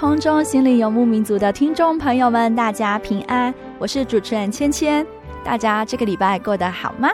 [0.00, 5.06] 空中心灵游牧民族的听众朋友们，大家平安，我是主持人芊芊。
[5.44, 7.10] 大家这个礼拜过得好吗？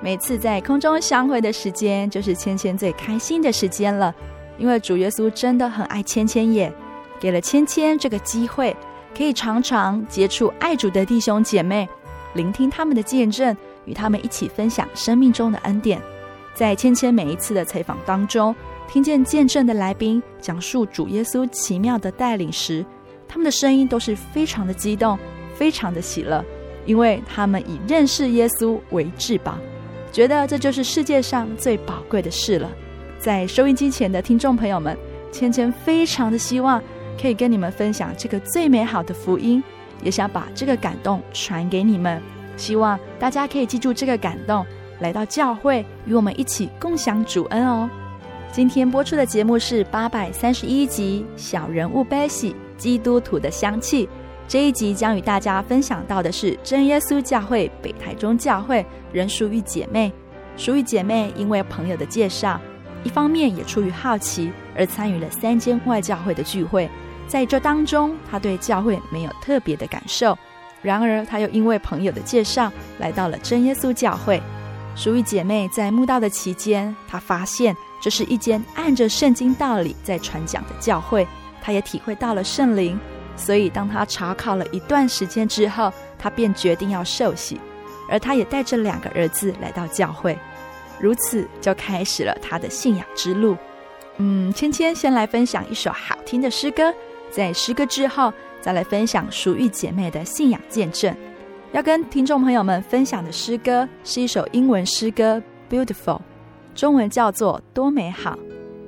[0.00, 4.14] 每次在空中相会的时间，就是芊芊最开心的时间了，
[4.56, 6.72] 因为主耶稣真的很爱芊芊耶，
[7.18, 8.76] 给了芊芊这个机会，
[9.16, 11.88] 可以常常接触爱主的弟兄姐妹，
[12.34, 16.00] 聆听他们的见证，与他们一起分享生命中的恩典。
[16.54, 18.54] 在芊芊每一次的采访当中，
[18.88, 22.84] 听见见证的来宾讲述主耶稣奇妙的带领时，
[23.28, 25.18] 他们的声音都是非常的激动，
[25.54, 26.42] 非常的喜乐，
[26.86, 29.58] 因为他们以认识耶稣为至宝，
[30.10, 32.70] 觉得这就是世界上最宝贵的事了。
[33.18, 34.96] 在收音机前的听众朋友们，
[35.30, 36.82] 芊芊非常的希望
[37.20, 39.62] 可以跟你们分享这个最美好的福音，
[40.02, 42.22] 也想把这个感动传给你们，
[42.56, 44.64] 希望大家可以记住这个感动，
[45.00, 47.90] 来到教会与我们一起共享主恩哦。
[48.50, 54.06] 今天播出的节目是八百三十一集《小人物悲喜：基督徒的香气》。
[54.48, 60.10] 这一集将与大家分享到的是真耶稣教会北台中教会人淑玉姐妹。
[60.56, 62.58] 淑玉姐妹因为朋友的介绍，
[63.04, 66.88] 一方面也出于好奇而参与了三间外教会的聚会。
[67.28, 70.36] 在这当中，她对教会没有特别的感受。
[70.80, 74.42] 然而，她又因为朋友的介绍来到了真耶稣教会。
[74.96, 77.76] 淑玉姐妹在慕道的期间，她发现。
[78.00, 81.26] 这是一间按着圣经道理在传讲的教会，
[81.60, 82.98] 他也体会到了圣灵，
[83.36, 87.60] 所以当他查考了一段时间之后，他便决定要受洗，
[88.08, 90.38] 而他也带着两个儿子来到教会，
[91.00, 93.56] 如此就开始了他的信仰之路。
[94.18, 96.94] 嗯，芊芊先来分享一首好听的诗歌，
[97.30, 101.14] 在诗歌之后再来分享淑玉姐妹的信仰见证。
[101.72, 105.42] 要跟听众朋友们分享的诗歌是一首英文诗歌
[105.84, 106.16] 《Beautiful》。
[106.78, 108.38] 中文叫做多美好，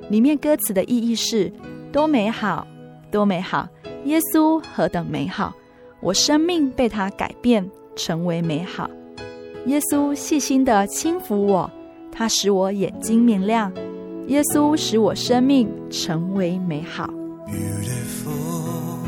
[0.09, 1.51] 里面歌词的意义是
[1.91, 2.65] 多美好，
[3.11, 3.67] 多美好，
[4.05, 5.53] 耶稣何等美好，
[5.99, 8.89] 我生命被他改变成为美好。
[9.65, 11.69] 耶稣细心地轻抚我，
[12.13, 13.69] 他使我眼睛明亮。
[14.27, 17.13] 耶稣使我生命成为美好。
[17.45, 19.01] Beautiful,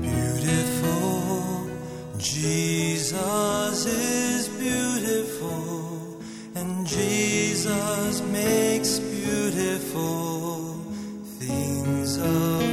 [0.00, 1.66] beautiful,
[2.20, 4.31] Jesus is.
[6.94, 10.74] Jesus makes beautiful
[11.38, 12.71] things of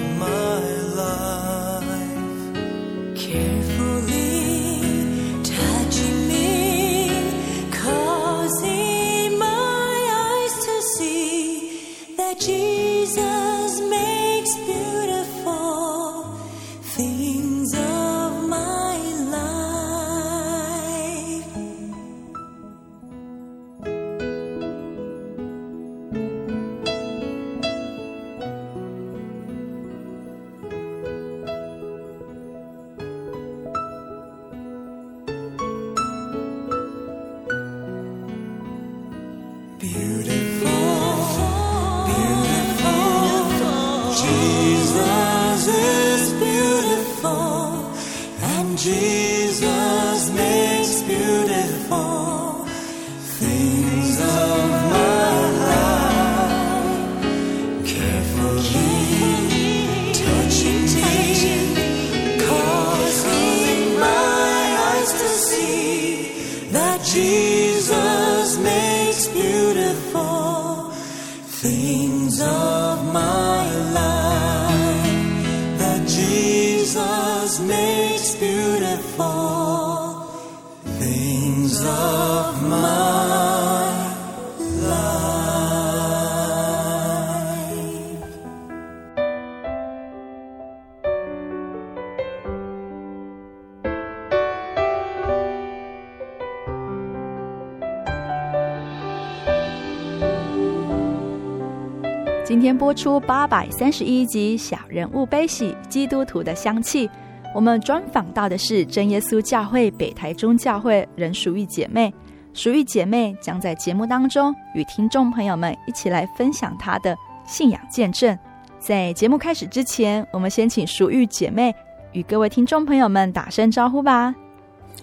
[102.69, 107.07] 天播出八百三十一集《小人物悲喜：基督徒的香气》，
[107.55, 112.13] 我们专访到的是真耶稣教会北台中教会人淑玉姐妹。
[112.53, 118.37] 淑玉姐妹将在节目当中与听众朋友们一起来分享她的信仰见证。
[118.77, 121.73] 在节目开始之前，我们先请淑玉姐妹
[122.11, 124.35] 与各位听众朋友们打声招呼吧。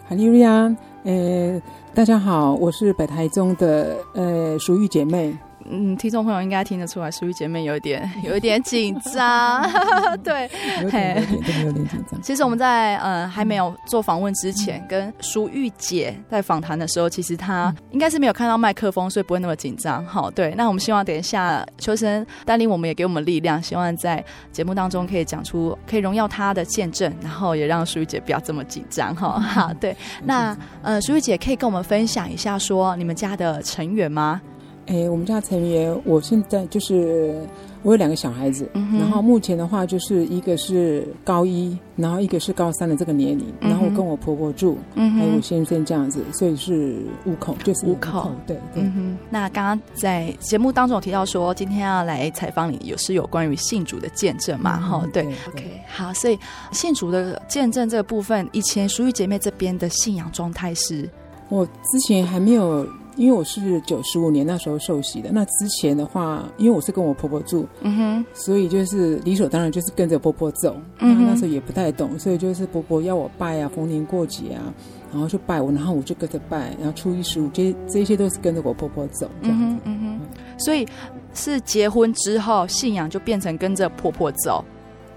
[0.09, 0.73] 哈利路亚，
[1.03, 1.61] 呃，
[1.93, 5.37] 大家好，我是北台中的呃淑玉姐妹。
[5.71, 9.63] 嗯，听众朋友应该听得出来，淑玉姐妹有一点 有一点紧张，
[10.23, 10.51] 对，
[10.83, 12.21] 有点有点有点紧张。
[12.23, 20.05] 其实我们在呃还没有做访问之前，嗯、跟淑玉姐在访谈的时候，其实她应该是没有看到麦克风，所以不会那么紧张。
[20.07, 29.15] 好，对，那我们希望等一下秋生带领我们，也给我们力量，希望在节目当中可以讲出可以荣耀她的见证，然后也让淑玉姐不要这么紧张。
[29.15, 34.41] 哈，好，对，那呃，淑玉姐可以跟我们分享一下，说你们家的成员吗？
[34.87, 37.45] 哎，我们家成员，我现在就是
[37.83, 49.19] 我有两个小孩子，嗯、然后目前的话就是一个是高一，然后一个是高三的这个年龄，嗯、然后我跟我婆婆住，嗯、还有我先生这样子，所以是五口，就是五口，对对、嗯。
[49.29, 54.79] 那刚刚在节目当中有提到说，今天要来采访你，有是有关于信主的见证嘛？
[54.79, 56.39] 哈、对，OK，好，所以
[56.71, 61.11] 信主的见证这个部分，以前淑玉姐妹这边的信仰状态是，
[61.49, 62.87] 我之前还没有。
[63.17, 70.77] 因为我是九十五年那时候受洗的，那之前的话，因为我是跟我婆婆住，嗯哼，所以就是理所当然就是跟着婆婆走。
[71.01, 74.73] 嗯，那时候也不太懂，所以就是婆婆要我拜啊，逢年过节啊，
[75.11, 79.65] 然后就拜我，然后我就跟着拜，然后初一十五这这些都是跟着我婆婆走这样子。
[79.65, 80.87] 嗯哼，嗯哼，所以
[81.33, 84.65] 是结婚之后信仰就变成跟着婆婆走。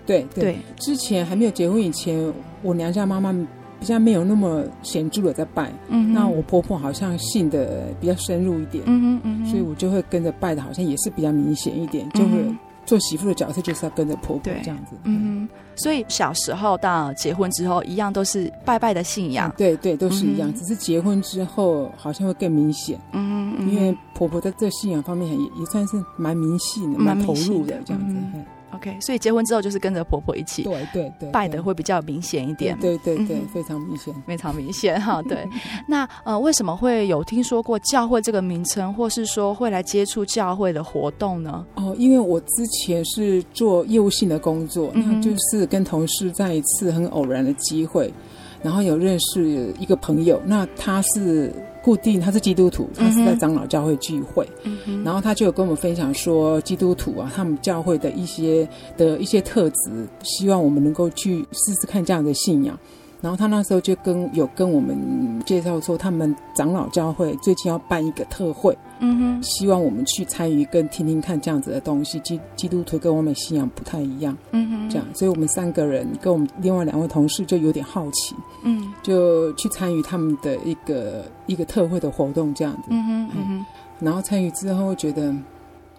[0.06, 3.36] 对对，对，之前还没有结婚以前，我娘家妈妈。
[3.80, 12.56] 比较没有那么显著的在拜，嗯，那我婆婆好像信的比较深入一点，嗯嗯，所以我就会跟着拜的，好像也是比较明显一点，嗯、就会
[12.86, 28.16] 做媳妇的角色就是要跟着婆婆这样子，嗯，所以小时候到结婚之后，一样都是拜拜的信仰，嗯、对对，都是一样，嗯、只是结婚之后好像会更明显，嗯，嗯，因为婆婆在这信仰方面也也算是蛮迷信的，蛮投入的这样子。
[28.36, 35.22] 嗯 OK，所以结婚之后就是跟着婆婆一起，对对对，拜的会比较明显一点，对对对，非常明显，非常明显哈。
[35.28, 35.48] 对，
[35.88, 41.66] 那呃，为什么会有听说过教会这个名称，或是说会来接触教会的活动呢？
[41.76, 48.14] 哦，因为我之前是做业务性的工作，嗯、那就是跟同事在一次很偶然的机会，
[48.62, 51.54] 然后有认识一个朋友，那他是。
[51.82, 58.68] 固定他是基督徒，他是在长老教会聚会，嗯、然后他就有跟我们分享说，基督徒啊，他们教会的一些
[58.98, 62.78] 的一些特质，希望我们能够去试试看这样的信仰。
[63.22, 64.98] 然后他那时候就跟有跟我们
[65.46, 72.18] 介绍说，他们长老教会最近要办一个特会，嗯哼，希望我们去参与跟听听看这样子的东西。
[72.22, 83.66] 基基督徒跟我们信仰不太一样，嗯哼，这样，所以我们三个人跟我们另外两位同事就有点好奇，嗯，就去参与他们的一个一个特会的活动这样子，嗯哼，嗯哼，
[84.00, 85.36] 然后参与之后觉得，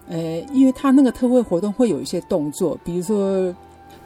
[0.09, 3.55] 呃，因为他那个特会活动会有一些动作，比如说。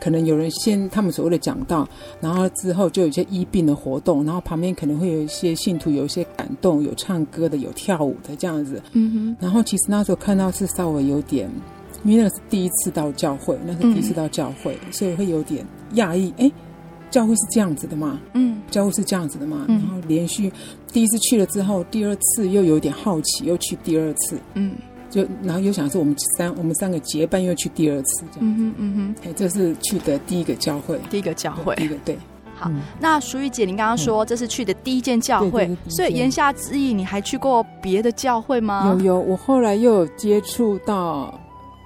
[0.00, 1.88] 可能有人先他们所谓的讲道，
[2.20, 8.82] 然后之后就有一些医病的活动，然后旁边可能会有一些信徒有一些感动，有唱歌的，有跳舞的这样子。
[8.92, 9.36] 嗯哼。
[9.40, 11.50] 然后其实那时候看到是稍微有点，
[12.04, 16.32] 因为那个是第一次到教会，那是第一次到教会，嗯、所以会有点讶异。
[16.36, 16.50] 哎，
[17.10, 18.20] 教会是这样子的嘛？
[18.34, 19.64] 嗯，教会是这样子的嘛？
[19.68, 20.52] 嗯、然后连续
[20.92, 24.38] 第一次去了之后，第二次又有点好奇，又去第二次。
[24.54, 24.72] 嗯。
[25.14, 32.18] 就然后又想说我们三我们三个结伴又去第二次这样，嗯哼嗯哼，哎，这是去的第一个教会，第一个教会，第一个对。
[32.56, 38.92] 好，嗯、那淑玉姐，您刚刚说这是去的第一间教会，嗯、所以言下之意，你还去过别的教会吗？
[38.98, 41.32] 有有，我后来又有接触到，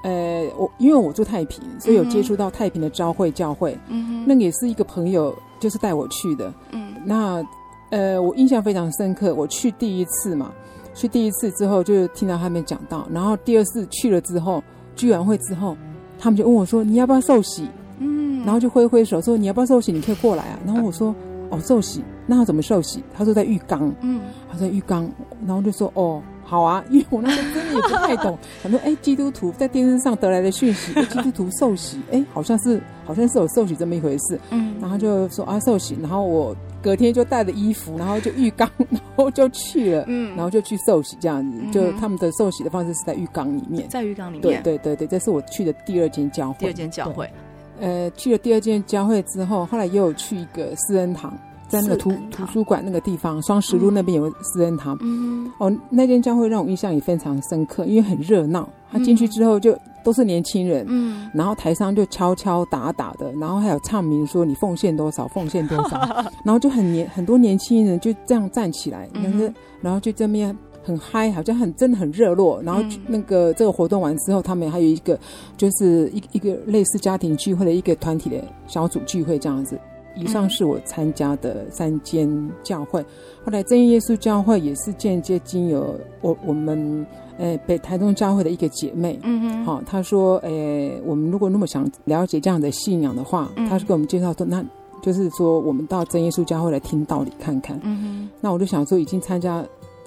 [0.05, 7.45] 呃，我因为我住太平，所以有接触到太平的昭会教会，嗯哼，那个也是一个朋友就是带我去的，嗯，那
[7.91, 10.51] 呃，我印象非常深刻，我去第一次嘛。
[10.99, 14.61] 去第一次之后，就听到他们讲到，然后第二次去了之后，
[14.97, 15.77] 聚完会之后，
[16.19, 17.69] 他们就问我说：“你要不要受洗？”
[18.01, 19.93] 嗯，然后就挥挥手说：“你要不要受洗？
[19.93, 21.15] 你可以过来啊。”然后我说
[21.51, 23.03] ：“哦，受洗，那他怎么受洗？
[23.17, 25.11] 他说在浴缸，嗯，他在浴缸，
[25.47, 26.23] 然后就说哦。
[26.51, 47.31] 好啊， 因为我那时候真的也不太懂，很多哎，基督徒在电视上得来的讯息， 基督徒受洗，哎，好像是好像是有受洗这么一回事，嗯，然后就说啊受洗，然后我隔天就带着衣服，然后就浴缸， 然后就去了，嗯，然后就去受洗这样子，嗯、就他们的受洗的方式是在浴缸里面，在浴缸里面，对对对对，这是我去的第二间教会，第二间教会，
[47.81, 51.33] 呃，去了第二间教会之后，后来又有去一个施恩堂。
[51.69, 54.97] 在那个图图书馆那个地方，双十路那边有个施恩堂。
[55.03, 58.67] 嗯，哦，那间教会让我印象也非常深刻，因为很热闹。
[58.91, 65.99] 他进去之后就都是年轻人，嗯，然后台上就敲敲打打的，然后还有唱名说你奉献多少，奉献多少，
[66.43, 70.57] 然后就很年很多年轻人就这样站起来，但是然后就这么样
[70.89, 72.63] 很嗨，好像很真的很热络。
[72.63, 75.19] 然后那个这个活动完之后，他们还有一个
[75.57, 79.79] 就是一一个类似家庭聚会的一个团体的小组聚会这样子。
[80.17, 82.29] 以上是我参加的三间
[82.65, 83.01] 教会，
[83.45, 87.07] 后来真耶稣教会也是间接经由我我们
[87.39, 94.65] 呃北台中教会的一个姐妹，嗯哼，好，她说，诶，我们如果那么想了解这样的信仰的话，她是给我们介绍说，那
[95.01, 99.65] 就是说我们到真耶稣教会来听道理看看，嗯哼，那我就想说，已经参加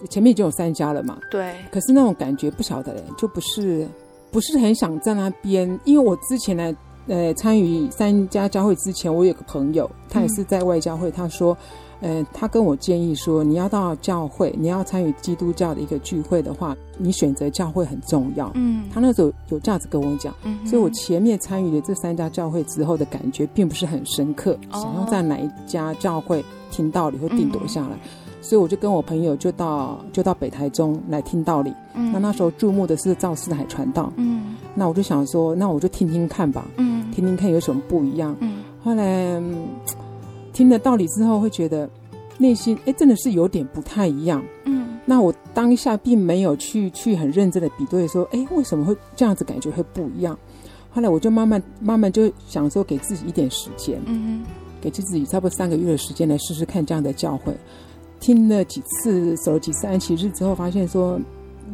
[0.10, 3.88] 前面已经有三家了嘛，对，可是那种感觉不晓得嘞，就不是
[4.32, 6.76] 不是很想在那边，因为我之前呢。
[7.08, 11.10] 呃，参与三家教会之前，我有个朋友，他也是在外教会。
[11.10, 11.58] 他说，
[12.00, 18.52] 呃，他跟我建议说，你要到教会，你要参与基督教的一个聚会的话，你选择教会很重要。
[18.54, 27.96] 嗯，他那时候有这样子跟我讲，嗯，所以我前面参与了这三家教会之后的感觉并不是很深刻，哦、想要在哪一家教会听道理或定夺下来。
[27.96, 28.00] 嗯
[28.42, 31.74] 所以我就跟我朋友就到就到北台中来听道理。
[31.94, 34.12] 嗯，那那时候注目的是赵四海传道。
[34.18, 36.66] 嗯，那我就想说，那我就听听看吧。
[36.78, 38.36] 嗯，听听看有什么不一样。
[38.40, 39.42] 嗯，后来
[40.52, 41.90] 听了道理之后，会觉得
[42.38, 44.44] 内心哎真的是有点不太一样。
[44.66, 50.38] 嗯，那我当下并没有去去很认真的比对说，哎为什么会这样子感觉会不一样？
[50.94, 54.02] 后来我就慢慢慢慢就想说，给自己一点时间。
[54.06, 54.44] 嗯，
[54.82, 57.56] 给自己差不多三个月的时间来试试看这样的教会。
[58.22, 61.20] 听了几次，走了几次安息日之后，发现说，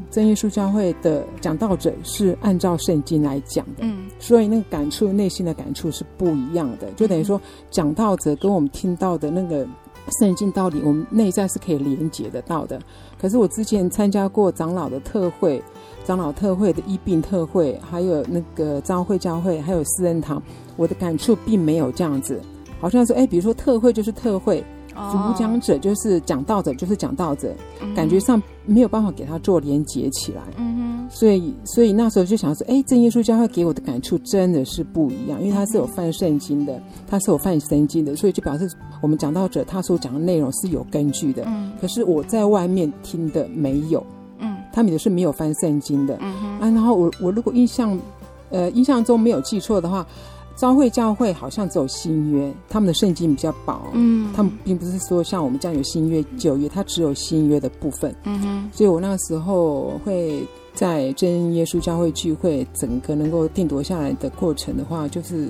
[0.10, 6.90] 真耶稣教会的讲道者是按照圣经来讲的，嗯，所以那个感触，内心的感触是不一样的。
[6.94, 7.40] 就等于说，
[7.70, 9.68] 讲道者跟我们听到的那个
[10.20, 12.80] 圣经道理，我们内在是可以连接得到的。
[13.20, 15.62] 可是我之前参加过长老的特会、
[16.06, 20.42] 长老特会的医病特会，还有那个召会教会，还有私人堂，
[20.78, 22.40] 我的感触并没有这样子，
[22.80, 24.64] 好像说，哎，比如说特会就是特会。
[25.12, 30.42] 主讲者就是讲道者，就是讲道者，嗯、感觉上没有办法给他做连接起来。
[30.58, 38.70] 嗯哼，所以所以那时候就想说，哎，这耶稣教会给我的感触真的是不一样，因为他是有翻圣经的，他是有翻圣经的，所以就表示
[39.02, 41.44] 我们讲道者他所讲的内容是有根据的。
[41.46, 44.04] 嗯，可是我在外面听的没有。
[44.40, 46.18] 嗯，他们也是没有翻圣经的。
[46.22, 47.98] 嗯哼，啊，然后我我如果印象，
[48.50, 50.06] 呃，印象中没有记错的话。
[50.58, 65.50] 召会教会好像只有新约，他们的圣经比较薄，嗯，他们并不是说像我们这样有新约旧约，它只有新约的部分，嗯哼，所以我那个时候会在真耶稣教会聚会，整个能够定夺下来的过程的话，就是。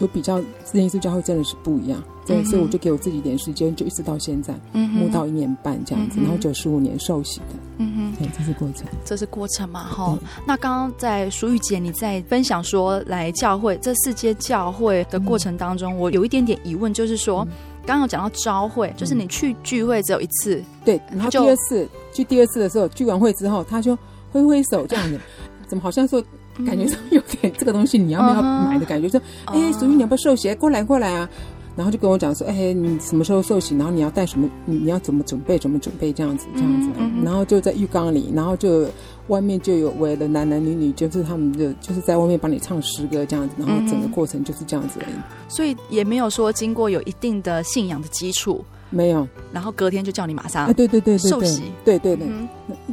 [0.00, 7.46] 有比较，真耶稣教会真的是不一样，对、嗯，所以我就给我自己一点时间，就一直到现在，嗯哼，慕道一年半这样子，嗯、然后九十五年受洗的，
[7.78, 10.18] 嗯哼，对，这是过程，这是过程嘛，哈。
[10.46, 17.46] 那刚刚在淑玉姐你在分享说来教会这四间教会的过程当中，嗯、我有一点点疑问，就是说，
[17.84, 23.98] 刚刚、讲到召会，就是你去聚会只有一次，对，然后第二次去第二次的时候，聚完会之后，他就
[24.30, 25.20] 挥挥手这样子，
[25.66, 26.22] 怎么好像说。
[26.66, 30.54] 感觉上有点这个东西你要不要买的感觉，说哎，淑玉你要不要受洗？
[30.56, 31.26] 过来过来啊！
[31.74, 33.76] 然后就跟我讲说，哎，你什么时候受洗？
[33.76, 34.48] 然后你要带什么？
[34.64, 35.58] 你要怎么准备？
[35.58, 36.12] 怎么准备？
[36.12, 36.88] 这样子这样子。
[37.24, 38.86] 然后就在浴缸里，然后就
[39.28, 43.54] 外面就有围了男男女女，就是他们就就是在外面帮你唱诗歌这样子。
[43.58, 45.14] 然后整个过程就是这样子而已。
[45.48, 48.64] 所以也没有说经过有一定的信仰的基础。
[48.92, 52.28] 没有，然后隔天就叫你马上，对对对对，受洗，对对对。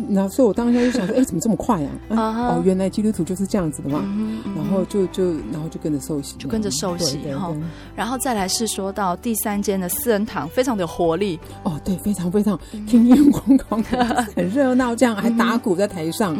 [0.08, 1.90] 那所以，我当时就想说，哎， 怎么这么快呀？
[2.10, 4.00] 哦，原来基督徒就是这样子的嘛。
[4.56, 7.20] 然后就就然后就跟着受洗，就跟着受洗。
[7.28, 7.56] 然后
[7.96, 11.38] 然后再来是说到第三间的私人堂，非常的有活力。
[11.64, 13.84] 哦，对，非常非常天天光光，
[14.36, 16.36] 很热闹，这样还打鼓在台上，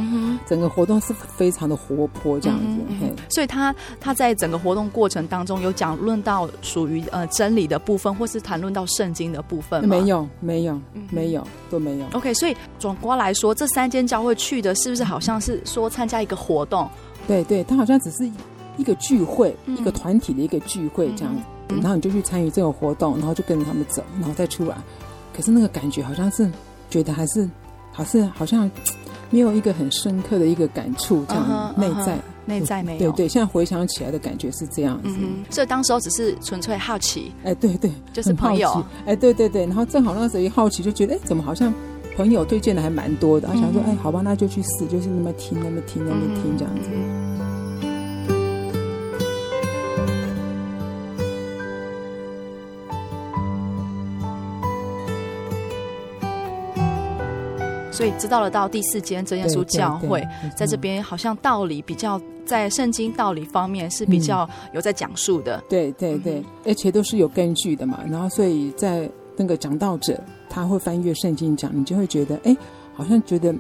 [0.48, 2.76] 整个活动是非常的活泼这样子。
[3.30, 9.44] 所以他他在整个活动过程当中有讲论到属于呃真理的部分，或是谈论到圣经的。
[9.50, 10.80] 部分没有没有
[11.10, 12.06] 没有都没有。
[12.14, 16.88] OK，所以总括来说，这三间教会去的是不是好像是说参加一个活动？
[17.28, 18.30] 对对，他好像只是
[18.78, 21.42] 一个聚会，嗯、一个团体的一个聚会这样子。
[21.82, 24.76] 然后你就去参与这个活动，然后就跟着他们走，然后再出来。
[25.36, 26.50] 可是那个感觉好像是
[26.90, 27.48] 觉得还是，
[27.92, 28.70] 还是好像
[29.30, 33.12] 没有一个很深刻的一个感触，这样、uh huh, 内在、uh huh, 内在没有。
[33.12, 35.10] 对对，现在回想起来的感觉是这样子。
[35.20, 37.32] 嗯，所以当时候只是纯粹好奇。
[37.44, 38.84] 哎，对对，就是朋友。
[39.06, 41.74] 哎，对对对，然后正好那时候一好奇，就觉得哎，怎么好像
[42.16, 46.90] 朋友推荐的还蛮多的，他想说哎，好吧，那就去试，就是那么听，那么听，那么听这样子。
[58.00, 60.26] 所以知道了，到第四间真耶稣教会，
[60.56, 65.62] 在这边好像道理比较在圣经道理方面是比较有在讲述的。
[65.68, 68.00] 对对对，而且都是有根据的嘛。
[68.10, 70.18] 然后，所以在那个讲道者
[70.50, 72.56] 他会翻阅圣经讲，你就会觉得，哎，
[72.94, 73.54] 好像觉得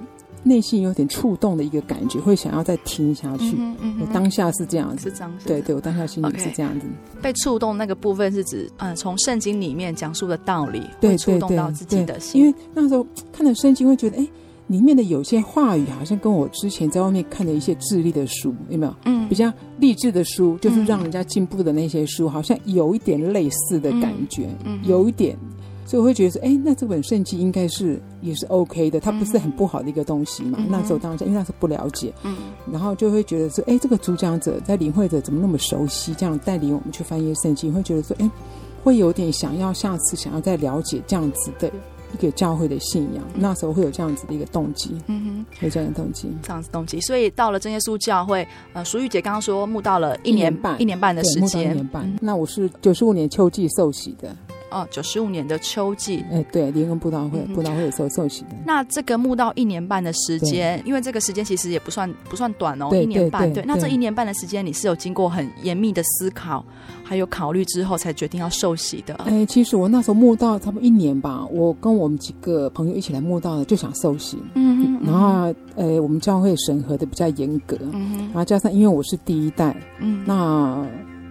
[0.43, 3.57] 内心有点触动的一个感觉，会想要再听下去。
[3.99, 5.47] 我当下是这样子，是这样子。
[5.47, 6.85] 对对，我当下心里是这样子。
[7.21, 12.41] 被触动那个部分是指，嗯，从圣经里面讲述的道理，会触动到自己的心。
[12.41, 14.27] 因为那时候看了圣经，会觉得，哎。
[14.69, 18.95] 里面的有些话语好像跟我之前在外面看的一些智力的书有没有？
[19.05, 25.35] 嗯，比较励志的书，就是让人家进步的那些书，嗯、好像有一点类似的感觉，嗯，嗯有一点，
[25.89, 30.59] 所以我会觉得说，哎，那这本圣经应该是也是 OK 的，它不是很不好的一个东西嘛。
[30.61, 32.37] 嗯、那时候当时因为那时候不了解，嗯，
[32.71, 38.29] 然后就会觉得说，哎，这个主讲者在领会者怎么那么熟悉，这样带领我们去翻译圣经，会觉得说，哎，
[38.83, 41.71] 会有点想要下次想要再了解这样子的。
[42.11, 46.99] 一个教会的信仰，那时候会有这样子的一个动机，嗯哼，有这样的动机，这样子动机。
[47.01, 52.03] 所以到了真耶稣教会，呃，淑玉姐刚刚说慕到了一年半，一年半的时间，一年半。
[52.07, 54.35] 嗯、那我是九十五年秋季受洗的。
[54.71, 58.49] 哦，九十五年的秋季，哎，对，联合布道会，布道会的时候受洗的。
[58.65, 63.51] 那这个慕道一年半的时间，因为这个时间其实也不算不算短哦，一年半。
[63.53, 66.63] 对，那这一年半的时间，你是有经过很严密的思考，
[67.03, 69.13] 还有考虑之后，才决定要受洗的。
[69.25, 74.37] 哎，其实我那时候慕道差不多一年吧，我跟我们几个朋友一起来慕道的，就想受洗。
[74.55, 80.85] 嗯嗯，然后，呃，我们教会审核的比较严格，嗯，然后加上因为我是第一代，嗯，那。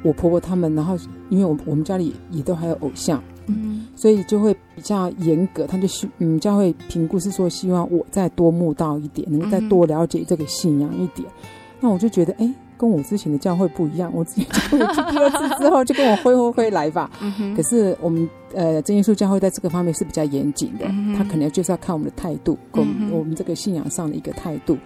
[0.09, 0.97] 我婆婆他们，然后
[1.29, 5.67] 因为我我们家里也都还有偶像，嗯，所以就会比较严格。
[5.67, 11.29] 他就希嗯教会评估是说，希望我再多慕道一点，能够再多了解这个信仰一点。
[11.29, 11.49] 嗯、
[11.81, 14.11] 那我就觉得，哎，跟我之前的教会不一样。
[14.15, 17.11] 我之前教会去第二次之后，就跟我挥挥挥来吧。
[17.21, 24.79] 嗯、可是我们呃真耶稣教会在这个方面是比较严谨的，嗯、他可能就是要看我们的态度，跟我们这个信仰上的一个态度。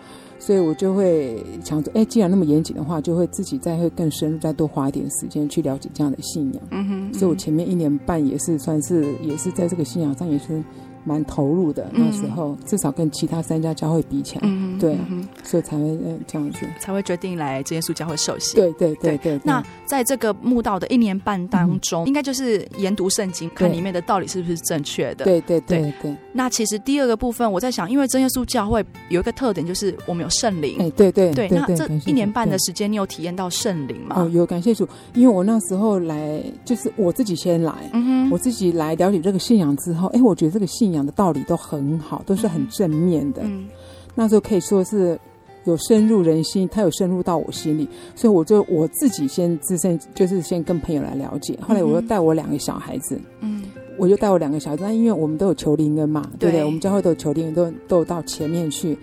[0.44, 6.62] 所以我就会想着，哎，既然那么严谨的话，就会自己再会更深入，再多花一点时间去了解这样的信仰。
[6.72, 10.60] 嗯哼，嗯哼，所以我前面一年半也是算是，也是在这个信仰上也是。
[11.04, 14.96] 蛮投入的，那时候，至少跟其他三家教会比起来，对，
[15.42, 18.56] 所以才会这样子，才会决定来真耶稣教会受洗。
[18.56, 19.40] 对对对对。
[19.44, 25.24] 那在这个慕道的一年半当中，应该就是研读圣经，看里面的道理是不是正确的。
[25.24, 26.16] 对对对对。
[26.32, 30.76] 那其实第二个部分，我在想，因为真耶稣教会有一个特点，就是我们有圣灵。
[30.78, 31.48] 哎，对对对。
[31.48, 34.16] 那这一年半的时间，你有体验到圣灵吗？
[34.18, 41.98] 哦，有，感谢主，因为我那时候来，就是我自己先来，嗯哼，我自己来了解这个信仰之后，哎，我觉得这个信仰的道理都很。
[41.98, 43.42] 好，都是很正面的。
[43.44, 43.68] 嗯，
[44.14, 45.18] 那时候可以说是
[45.64, 51.56] 有深入人心，他有深入到我心里，所以我就我自己先自身就是先跟朋友来了解。
[51.62, 53.62] 后来我又带我两个小孩子，嗯，
[53.96, 56.64] 我就带我两个小孩子，那因为我们都有求灵恩嘛，对不对？
[56.64, 58.98] 我们教会都有求灵恩，都都有到前面去。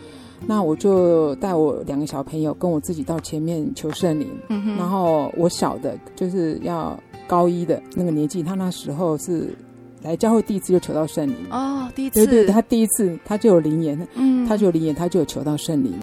[0.46, 4.28] 那我就带我两个小朋友跟我自己到前面求圣灵。
[4.50, 9.56] 嗯哼，然后我小的就是要高一的那个年纪，他那时候是。
[10.02, 11.36] 来教会第一次就求到圣灵。
[11.52, 15.94] 哦，第一次，对对，他第一次他就有灵言，嗯，他就有灵言，他就有求到圣灵。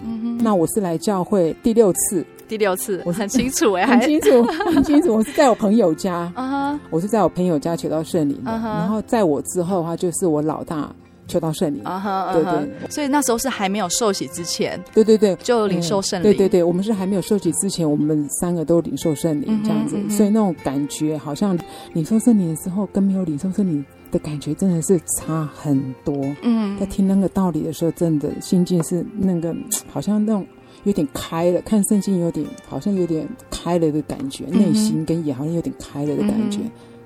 [0.41, 5.15] 那我是来教会第六次，第六次，我很清楚哎，很清楚，很清楚。
[5.15, 6.31] 我是在我朋友家，
[6.91, 8.51] 我是在我朋友家求到圣灵的。
[8.51, 10.93] 然后在我之后的话，就是我老大
[11.27, 11.83] 求到圣灵。
[11.83, 12.89] 啊哈，对对。
[12.89, 16.23] 所以那时候是还没有受洗之前，对对对，就领受圣灵。
[16.23, 19.97] 对对对，我们是还没有受洗之前，我们三个都领受圣灵这样子。
[20.09, 21.57] 所以那种感觉，好像
[21.93, 23.85] 领受圣灵的时候，跟没有领受圣灵。
[24.09, 26.15] 的感觉真的是差很多。
[26.41, 29.53] 嗯，在听那个道理的时候，真的心境是那个
[29.91, 30.47] 好像那种
[30.85, 36.61] 有点开了，看圣经有点好像有点开了的感觉，内心跟也好像有点开了的感觉，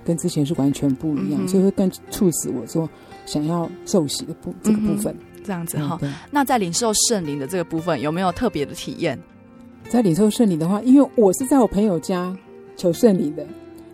[0.05, 2.87] 跟之前是完全不一样，所以会更促使我说
[3.25, 5.15] 想要受洗的部这个部分。
[5.43, 9.17] 这样子哈，那在领受圣灵的这个部分有没有特别的体验？
[9.89, 12.35] 在领受圣灵的话，因为我是在我朋友家
[12.77, 13.45] 求圣灵的。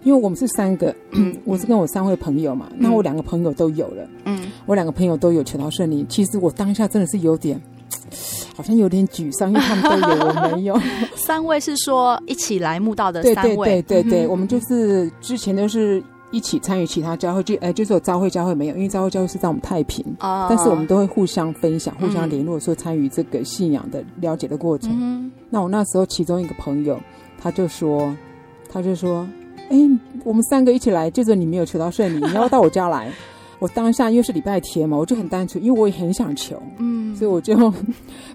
[0.04, 6.06] 因为我们是三个， 嗯，我是跟我三位朋友嘛，嗯、那我两个朋友都有了，嗯，我两个朋友都有求到圣灵。
[6.08, 7.60] 其实我当下真的是有点，
[8.56, 10.80] 好像有点沮丧，因为他们都有，我没有。
[11.16, 24.92] 三位是说一起来慕道的三位，对对对对对，嗯我们就是之前都是一起参与其他教会，就呃就是有朝会教会没有，因为朝会教会是在我们太平，哦但是我们都会互相分享、互相嗯联络，说参与这个信仰的了解的过程。
[24.94, 27.00] 嗯那我那时候其中一个朋友，
[27.40, 28.14] 他就说，
[28.70, 29.26] 他就说，
[29.70, 29.78] 哎，
[30.26, 33.10] 我们三个一起来，就是你没有求到圣灵，你要到我家来。
[33.60, 37.74] 我当下因为是礼拜天嘛，我就很单纯，因为我也很想求，嗯所以我就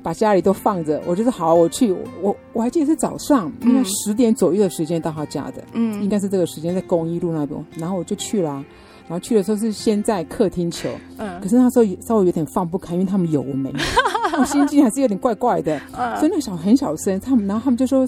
[0.03, 1.01] 把家里都放着。
[1.07, 1.95] 我就是好，我去。
[2.21, 7.65] 我我还记得是早上，应该十点左右的时间到他家的，嗯应该是这个时间在公益路那边。
[7.77, 8.65] 然后我就去了啊，
[9.09, 13.73] 然后去的时候是先在客厅求，嗯可是那时候也稍微有点放不开，因为他们有我没，
[14.37, 15.81] 我心境还是有点怪怪的。
[15.97, 18.05] 嗯所以那小很小声，他们然后他们就说：“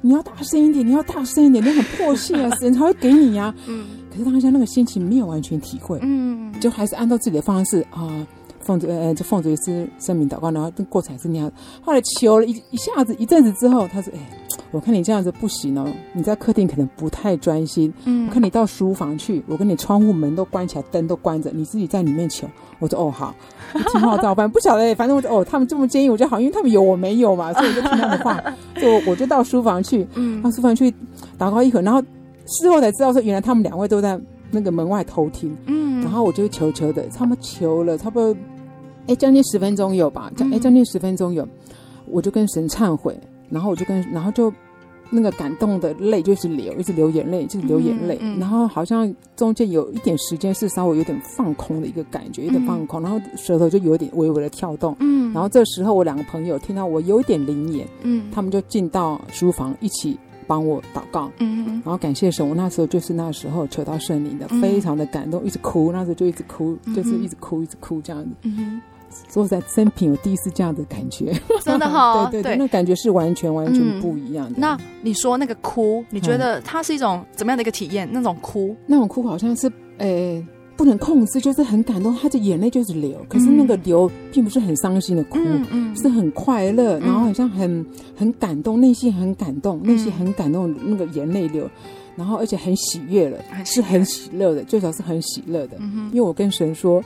[0.00, 3.84] 你要大声一点，你要大声一点，你很迫切啊，神才会给你呀、嗯
[4.18, 8.26] 可是当下那个心情没有完全体会，嗯就还是按照自己的方式啊，
[8.60, 11.50] 奉主呃，就奉主耶稣圣名祷告，然后这过程还是那样。
[11.82, 14.18] 后来求了一一下子一阵子之后，他说：“哎，
[14.72, 17.92] 我看你这样子不行哦，你在客厅可能不太专心。
[18.06, 22.48] 嗯我看你到书房去，我跟你窗户门都关起来，灯都关着，你自己在里面求。”
[22.80, 23.34] 我说：“哦，好，
[23.74, 24.50] 一听话照办。
[24.50, 28.42] 不晓得，反正我就哦，他们这么建议我就好，因为他们有我没有嘛，所以我就听他们话，
[28.80, 30.90] 就我就到书房去，嗯到书房去
[31.38, 32.02] 祷告一会儿，然后
[32.48, 34.18] 事后才知道说，原来他们两位都在
[34.50, 35.56] 那个门外偷听。
[35.66, 38.36] 嗯然后我就求求的，他们求了差不多，
[39.08, 40.30] 哎，将近十分钟有吧？
[40.36, 41.46] 将哎，嗯将近十分钟有，
[42.06, 43.18] 我就跟神忏悔，
[43.50, 44.50] 然后我就跟，然后就
[45.10, 48.16] 那个感动的泪就是流，一直流眼泪，就是流眼泪。
[48.20, 54.96] 嗯嗯然后好像中间有一点时间是稍微有点放空的一个感觉，有点放空，然后舌头就有点微微的跳动。
[55.00, 61.30] 嗯然后这时候我两个朋友听到我有一点灵眼，嗯他们就进到书房一起帮我祷告。
[61.38, 68.30] 嗯然后感谢神，我那时候就是那时候求到圣灵的，嗯非常的感动，一直哭，那时候就一直哭，嗯就是一直哭，一直哭这样子。
[68.42, 68.80] 嗯
[69.26, 71.32] 所以我在生平我第一次这样的感觉，
[71.62, 74.58] 真的哈 对对对那感觉是完全完全嗯不一样的。
[74.58, 78.06] 那你说那个哭，你觉得它是一种怎么样的一个体验？
[78.12, 80.46] 那种哭，那种哭好像是呃
[80.78, 85.38] 不能控制，就是很感动，他的眼泪就是流，可是那个流并不是很伤心的哭。
[85.70, 91.68] 嗯是很快乐，然后好像很很感动，内心很感动，内心很感动，那个眼泪流，
[92.14, 95.76] 然后而且很喜悦了，是很喜乐的，最少是很喜乐的。
[95.80, 97.02] 嗯因为我跟神说，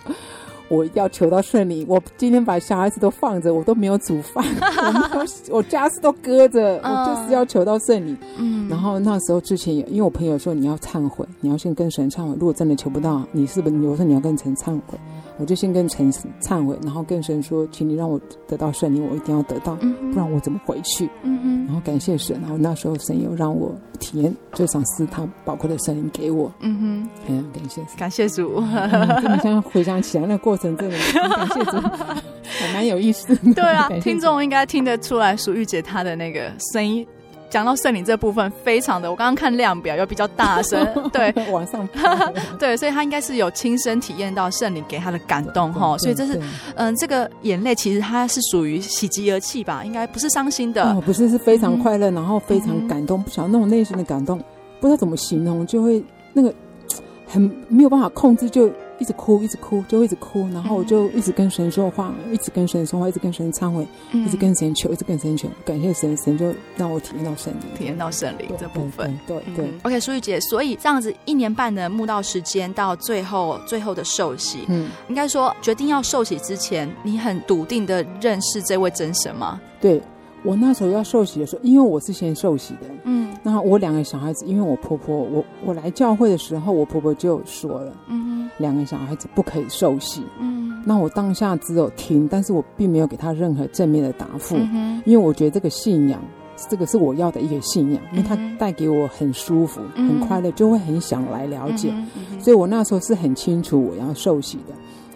[0.69, 8.17] 我要求到顺利，我今天把小孩子都放着，我都没有煮饭， 我没有，我家事都搁着，嗯我就是要求到顺利。
[8.39, 12.35] 嗯然后那时候之前也，因为我朋友说你要忏悔，你要先跟神忏悔。
[12.39, 13.77] 如果真的求不到，你是不是？
[13.87, 14.99] 我说你要跟神忏悔，
[15.39, 21.09] 我就先跟神忏悔，然后跟神说，请你让我得到圣灵，我一定要得到，嗯不然我怎么回去？
[21.23, 27.83] 嗯然后感谢神，然后那时候神又让我体验，最赏赐他宝贵的圣灵给我，嗯哼哎呀，感谢，。
[27.97, 28.57] 感谢主。
[28.57, 31.77] 嗯真的像回想起来，那个过程真的很感谢主，
[32.45, 33.55] 还蛮有意思的。
[33.55, 37.07] 对啊 听众应该听得出来，淑玉姐她的那个声音，
[37.53, 41.31] 讲到圣灵这部分，非常的，我刚刚看量表有比较大声， 对。
[41.53, 42.17] 往上爬
[42.59, 46.41] 对，所以他应该是有亲身体验到圣灵给他的感动哈，所以这是
[46.77, 50.83] 嗯，这个眼泪其实它是属于喜极而泣吧，应该不是伤心的。
[50.83, 54.39] 哦，，不是，是非常快乐，嗯然后非常感动，不晓得那种内心的感动，
[54.81, 56.55] 不知道怎么形容，就会那个
[57.29, 58.71] 很没有办法控制，就
[59.03, 69.19] 一直哭，一直哭，就一直哭，然后我就一直跟神说话，一直跟神说话，一直跟神忏悔，嗯一直跟神求，一直跟神求，感谢神，神就让我体验到圣灵，体验到圣灵这部分。
[69.27, 79.61] 对对，OK，淑玉姐，所以这样子一年半的慕道时间，到最后最后的受洗，嗯，应该说决定要受洗之前，你很笃定的认识这位真神吗？
[79.81, 80.01] 对
[80.45, 83.29] 我那时候要受洗的时候，因为我是先受洗的，嗯。
[83.45, 90.23] 那我两个小孩子，因为我婆婆，我我来教会的时候，我婆婆就说了，嗯两个小孩子不可以受洗。
[90.39, 90.83] 嗯。
[90.85, 96.21] 那我当下只有听，但是我并没有给他任何正面的答复，嗯因为我觉得这个信仰，
[96.69, 100.09] 这个是我要的一个信仰，因为它带给我很舒服、嗯。
[100.09, 101.93] 很快乐，就会很想来了解。
[102.41, 104.75] 所以我那时候是很清楚我要受洗的。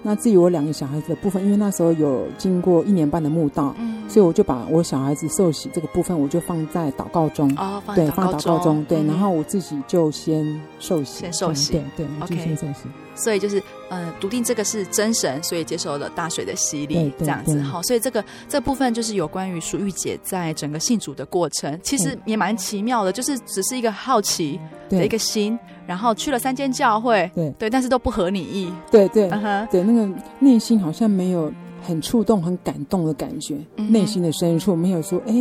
[0.08, 7.48] 那至于我两个小孩子的部分，因为那时候有经过一年半的墓道，嗯所以我就把我小孩子受洗这个部分，我就放在祷告中。
[7.92, 12.84] 对，在放祷告中，对，嗯然后我自己就先受洗，先受洗对对，我就先受洗。
[13.16, 17.60] 所以就是呃，笃定这个是真神，所以接受了大水的洗礼对，这样子。
[17.62, 17.82] 好。
[17.82, 27.50] 所以这个这部分就是有关于淑玉姐在整个信主的过程，其实也蛮奇妙的，就是只是一个好奇的一个心，然后去了三间教会，对。
[27.58, 29.28] 对，但是都不合你意，对对。
[29.30, 30.08] 嗯哼，对，那个
[30.40, 31.52] 内心好像没有
[31.82, 35.32] 很触动、很感动的感觉，嗯内心的深处没有说，哎，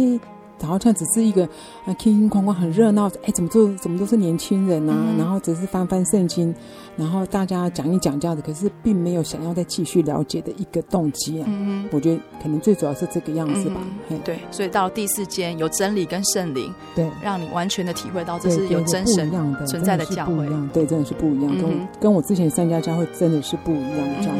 [0.61, 1.43] 好像只是一个
[1.85, 5.17] 啊，哐哐哐哐很热闹，哎，怎么做怎么都是年轻人呐、啊嗯？
[5.17, 6.53] 然后只是翻翻圣经，
[6.95, 11.45] 然后大家讲一讲这样子，可是并没有想要再继续了解的一个动机啊。
[11.47, 13.81] 嗯，我觉得可能最主要是这个样子吧。
[14.09, 19.31] 嗯、对，所以到第四间有真理跟圣灵，对，让你完全的体会到这是有真神
[19.67, 24.39] 存在的教会，对，真的是不一样，嗯、跟跟我之前三家教会真的是不一样的教会。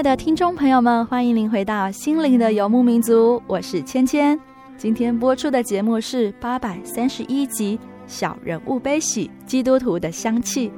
[0.00, 4.40] 爱的听众朋友们，欢迎您回到《心灵的游牧民族》，我是芊芊。
[4.78, 10.70] 今天播出的节目是八百三十一集《小人物悲喜：基督徒的香气》。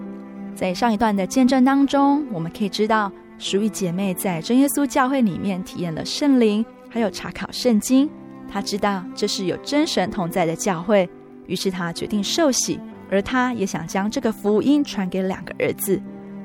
[0.57, 8.11] 在上一段的见证当中，我们可以知道，淑玉姐妹在真耶稣教会里面体验了圣灵，还有查考圣经。
[8.51, 11.09] 她知道这是有真神同在的教会，
[11.47, 16.03] 于是她决定受洗，而她也想将这个福音传给两个儿子。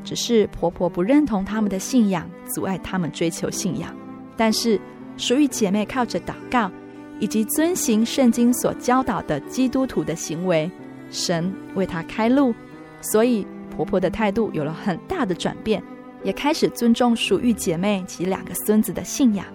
[0.08, 3.94] 只是婆婆不认同他们的信仰，阻碍他们追求信仰。
[4.38, 4.80] 但是
[5.18, 6.72] 属玉姐妹靠着祷告，
[7.20, 10.72] 以及遵行圣经所教导的基督徒的行为，
[11.12, 12.56] 神为她开路，
[13.02, 15.84] 所以婆婆的态度有了很大的转变，
[16.24, 19.46] 也开始尊重属玉姐妹及两个孙子的信仰。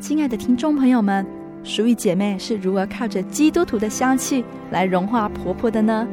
[0.00, 1.26] 亲爱的听众朋友们，
[1.62, 6.08] 属玉姐妹是如何靠着基督徒的香气来融化婆婆的呢？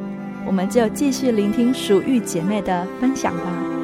[0.45, 3.74] 我们就继续聆听属玉姐妹的分享吧。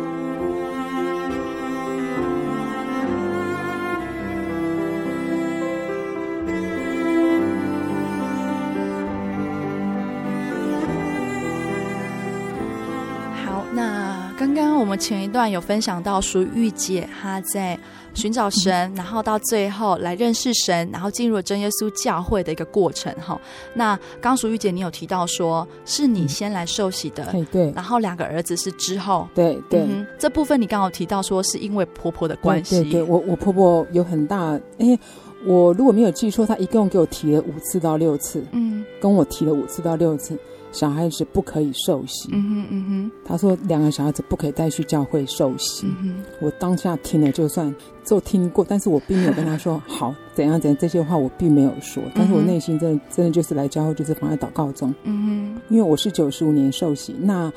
[14.91, 17.79] 们前一段有分享到淑玉姐她在
[18.13, 23.39] 寻找神，然后到最后来认识神，然后进入了真耶稣教会的一个过程哈。
[23.73, 30.05] 那刚淑玉姐你有提到说是你先来受洗的，对对，然后两个儿子是之后，对对、嗯。
[30.19, 34.99] 这部分你刚好提到说是因为婆婆的关系，对，对，对我我婆婆有很大，因为，
[35.45, 40.37] 我如果没有记错，她一共给我提了五次到六次，嗯，跟我提了五次到六次。
[40.71, 42.29] 小孩子不可以受洗。
[42.31, 45.85] 嗯哼嗯哼，他说两个小孩子不可以带去教会受洗。
[45.87, 52.01] 嗯哼，我当下听了就算就听过，但是我并没有跟他说好怎样怎样这些话，我并没有说。
[52.15, 54.93] 但是我内心真的真的就是来教会就是放在祷告中。
[55.03, 57.51] 嗯哼，因为我是九十五年受洗，那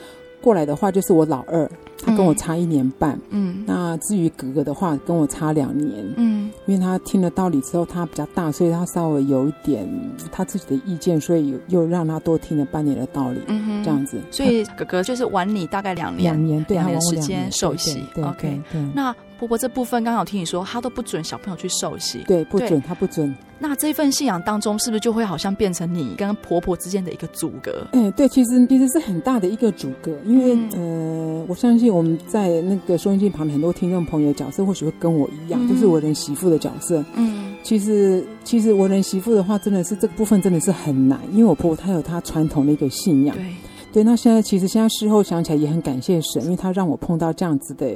[0.45, 1.67] 过来的话就是我老二。
[2.07, 9.89] 他跟我差一年半，嗯，那至于哥哥的话，跟我差两年，嗯，因为他听了道理之后，他比较大，所以他稍微有一点
[10.31, 14.21] 他自己的意见，所以又让他多听了半年的道理，嗯哼，这样子。
[14.31, 18.83] 所以哥哥就是晚你大概两年，两年，对，两年时间受洗对对对，OK，对。
[18.95, 23.35] 那婆婆这部分刚好听你说，她都不准小朋友去受洗，对，不准，她不准。
[23.59, 27.87] 那这一份信仰当中，是不是就会好像变成你跟婆婆之间的一个阻隔？
[27.92, 37.03] 哎，对，其实其实是很大的一个阻隔，因为、嗯、呃，我相信我们在那个收音机旁的很多听众朋友角色，或许会跟我一样，嗯、就是为人媳妇的角色。
[37.14, 43.35] 嗯，其实其实为人媳妇的话，真的是这个部分真的是很难，因为我婆婆她有她传统的一个信仰。
[43.37, 43.47] 对
[43.92, 47.87] 对，那现在其实现在事后想起来也很感谢神，因为他让我碰到这样子的。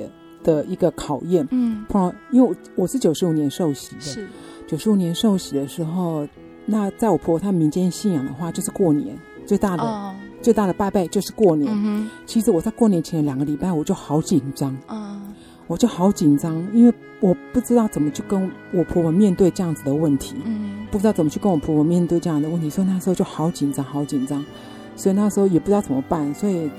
[0.42, 1.46] 的一个考验。
[1.50, 4.28] 嗯，碰到，因为我我是九十五年受洗的，是，
[4.66, 6.26] 九十五年受洗的时候，
[6.66, 11.70] 那在我婆婆她民间信仰的话，就是过年最大的、哦，最大的拜拜就是过年。
[11.72, 15.34] 嗯其实我在过年前的两个礼拜，我就好紧张，哼，嗯
[15.66, 20.86] 我就好紧张，因为我不知道怎么去跟我婆婆面对这样子的问题，嗯。
[20.90, 24.42] 不知道怎么去跟我婆婆面对这样的问题，所以那时候就好紧张，好紧张，
[24.96, 26.70] 所以那时候也不知道怎么办，所以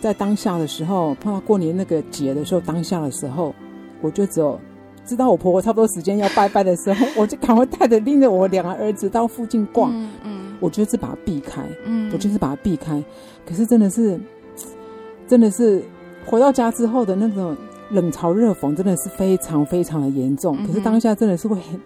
[0.00, 3.54] 在当下的时候碰到过年那个节的时候，当下的时候，
[4.00, 4.58] 我就只有
[5.04, 11.62] 知道我婆婆差不多时间要拜拜的时候，我就赶快带着拎着我两个儿子到附近逛，嗯嗯我就是把它避开。
[11.84, 13.02] 嗯，我就是把它避开。
[13.46, 14.20] 可是真的是，
[15.26, 15.82] 真的是
[16.26, 17.56] 回到家之后的那种
[17.90, 20.56] 冷嘲热讽，真的是非常非常的严重。
[20.60, 21.80] 嗯可是当下真的是会很，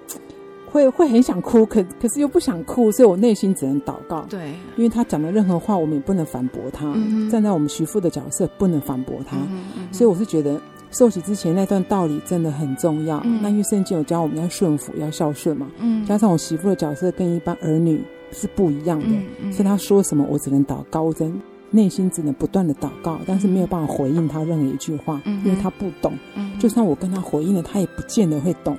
[0.73, 4.25] 会会很想哭，可可是又不想哭，所以我内心只能祷告。
[4.31, 6.91] 对，因为他讲的任何话，我们也不能反驳他。
[6.97, 9.37] 嗯站在我们媳妇的角色，不能反驳他。
[9.37, 10.59] 嗯嗯所以我是觉得，
[10.91, 13.21] 受洗之前那段道理真的很重要。
[13.25, 15.69] 嗯那因为圣经有教我们要顺服，要孝顺嘛。
[15.79, 19.53] 嗯加上我媳妇的角色跟一般儿女是不一样的。
[19.53, 21.39] 所以他说什么，我只能祷告，我真
[21.71, 26.13] 内心只能不断的祷告，但是没有办法回应他任何一句话，嗯因为他不懂。
[26.35, 28.77] 嗯就算我跟他回应了，他也不见得会懂。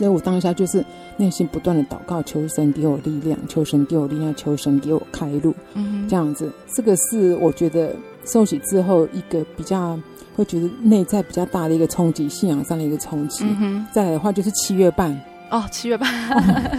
[0.00, 0.82] 嗯所以我当下就是
[1.18, 6.50] 内心不断的祷告，求神给我力量，求神给我力量，求神给我开路，嗯这样子。
[6.74, 9.98] 这个是我觉得受洗之后一个比较
[10.34, 13.44] 会觉得内在比较大的一个冲击，信仰上的一个冲击。
[13.60, 15.14] 嗯再来的话就是七月半，
[15.50, 16.10] 哦，七月半，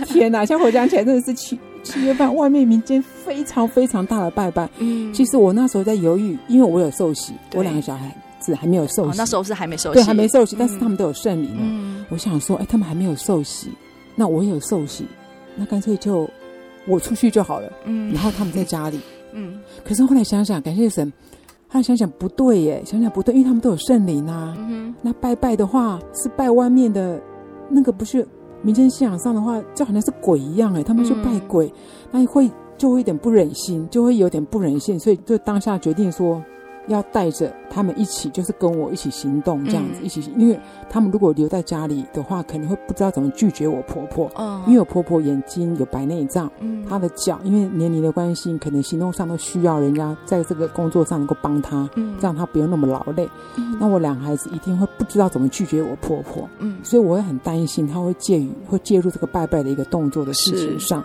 [0.07, 0.43] 天哪！
[0.43, 4.67] 现在回想起来真的是七七月半，外面民间非常非常大的拜拜。
[4.79, 10.59] 嗯其实我那时候在犹豫，因为我有受洗，我两个小孩子还没有受洗，哦那时候是还没受洗，对还没受洗，嗯。
[10.59, 11.61] 但是他们都有圣灵了。
[11.61, 12.05] 嗯。
[12.09, 13.69] 我想说，哎，他们还没有受洗，
[14.15, 15.05] 那我也有受洗，
[15.55, 16.29] 那干脆就
[16.85, 18.11] 我出去就好了，嗯。
[18.13, 18.99] 然后他们在家里。
[19.31, 19.61] 嗯。
[19.85, 21.09] 可是后来想想，感谢神，
[21.69, 24.53] 后来想想不对耶，想想不对，因为他们都有圣灵啊。
[24.57, 27.19] 嗯那拜拜的话是拜外面的，
[27.69, 28.27] 那个不是
[28.61, 31.73] 民间信仰上的话，就好像是鬼一样哎，他们去拜鬼，
[32.11, 36.43] 那会就会有点不忍心，就会有点不忍心，所以就当下决定说
[36.87, 40.05] 要带着他们一起，就是跟我一起行动这样子，嗯。
[40.05, 44.61] 一起，因为他们如果留在家里的话，可能会不知道怎么拒绝我婆婆，嗯。
[44.67, 46.51] 因为我婆婆眼睛有白内障。
[46.59, 46.85] 嗯。
[46.89, 52.15] 她的脚因为年龄的关系，可能行动上都需要人家在这个工作上能够帮她，嗯。
[52.19, 53.29] 这样她不用那么劳累。
[53.55, 53.77] 嗯。
[53.79, 56.77] 那我两个孩子一定会不知道怎么拒绝我婆婆，嗯。
[56.83, 61.03] 所以我会很担心她会介于会介入这个拜拜的一个动作的事情上，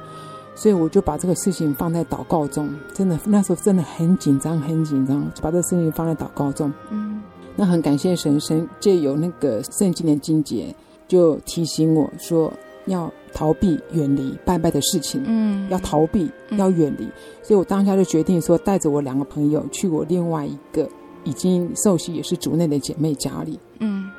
[0.56, 2.68] 所以我就把这个事情放在祷告中。
[2.92, 6.72] 真的那时候真的很紧张，很紧张，就把这个事情放在祷告中。
[6.90, 7.22] 嗯
[7.54, 10.74] 那很感谢神，神借由那个圣经的经节，
[11.06, 12.52] 就提醒我说
[12.84, 15.22] 要逃避、远离拜拜的事情。
[15.26, 17.08] 嗯要逃避，嗯要远离，
[17.42, 20.86] 所以我当下就决定说，带着我两个朋友去我另外一个
[21.24, 23.58] 已经受洗也是主内的姐妹家里。
[23.78, 24.10] 嗯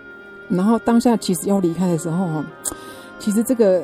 [0.49, 2.45] 然后当下其实要离开的时候，哈，
[3.19, 3.83] 其实这个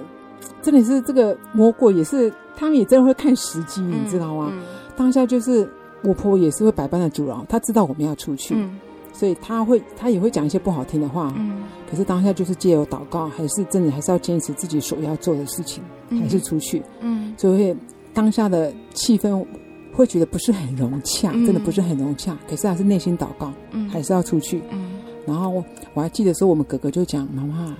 [0.62, 4.50] 真的是这个魔鬼也是，他们也真的会看时机，你知道吗？
[4.52, 4.62] 嗯
[4.96, 5.68] 当下就是
[6.04, 8.80] 我婆婆也是会百般的阻挠，她知道我们要出去，嗯
[9.12, 11.34] 所以她会，她也会讲一些不好听的话。
[11.36, 16.82] 嗯可是当下就是借由祷告，还是真的还是要坚持自己所要做的事情，嗯还是出去。
[17.02, 17.76] 嗯就会
[18.14, 19.46] 当下的气氛
[19.94, 22.38] 会觉得不是很融洽，嗯真的不是很融洽。
[22.48, 24.62] 可是还是内心祷告，嗯还是要出去。
[24.72, 24.92] 嗯
[25.26, 25.64] 然后
[25.94, 27.76] 我还记得说，我们哥哥就讲：“妈妈，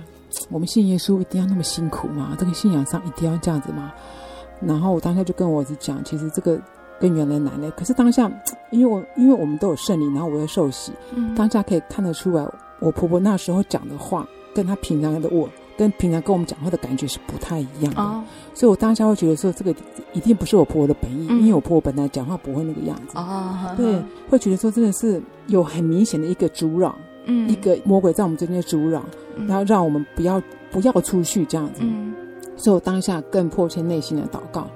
[0.50, 2.34] 我们信耶稣一定要那么辛苦吗？
[2.38, 3.92] 这个信仰上一定要这样子吗？”
[4.60, 6.60] 然后我当下就跟我儿子讲，其实这个
[7.00, 7.70] 跟原来难的。
[7.72, 8.30] 可是当下，
[8.70, 12.46] 因为我因为我们都有圣灵，然后我又受洗，嗯当下可以看得出来，
[12.80, 18.00] 我婆婆那时候讲的话，跟她平常的我，跟平常跟我们讲话的感觉是不太一样的。
[18.02, 18.22] 哦
[18.56, 19.74] 所以我当下会觉得说，这个
[20.12, 23.18] 一定不是我婆婆的本意，嗯因为我婆婆本来讲话不会那个样子。
[23.18, 29.04] 哦 对，会觉得说真的是有很明显的一个阻扰，嗯一个魔鬼在我们中间阻扰，
[29.36, 30.40] 嗯然后让我们不要
[30.70, 31.80] 不要出去这样子。
[31.80, 32.14] 嗯
[32.56, 34.66] 所以我当下更迫切内心的祷告，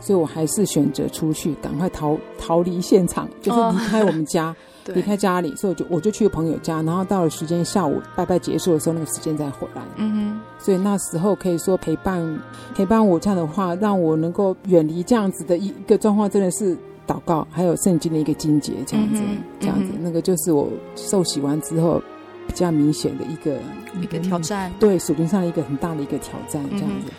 [0.00, 4.48] 所以我还是选择出去，赶快逃逃离现场，就是离开我们家，
[4.86, 5.54] 哦离开家里。
[5.54, 9.82] 所以我就我就去朋友家，然后到了时间下午拜拜结束的时候，那个时间再回来。
[9.96, 12.40] 嗯哼所以那时候可以说陪伴
[12.74, 19.22] 陪伴我这样的话，让我能够远离这样子的一个状况，真的是祷告，还有圣经的一个经节，这样子，
[19.60, 22.02] 这样子，嗯那个就是我受洗完之后
[22.46, 23.58] 比较明显的一个
[24.00, 24.72] 一个挑，战。
[24.80, 27.12] 对属灵上的一个很大的一个挑战，这样子。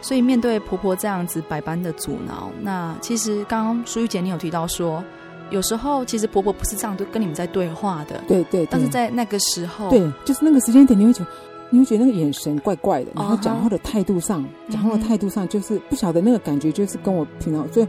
[0.00, 5.02] 所以面对婆婆这样子百般的阻挠，那其实刚刚淑玉姐你有提到说，
[5.50, 11.30] 有时候其实婆婆不是这样都跟你们在对话的，对对对，但是在那个时候，对，就是那个时间点，你会觉得。
[11.68, 17.86] 你会觉得那个眼神怪怪的，然后讲话的态度上，讲话的态度上就是不晓得那个感觉，就是跟我平常，所以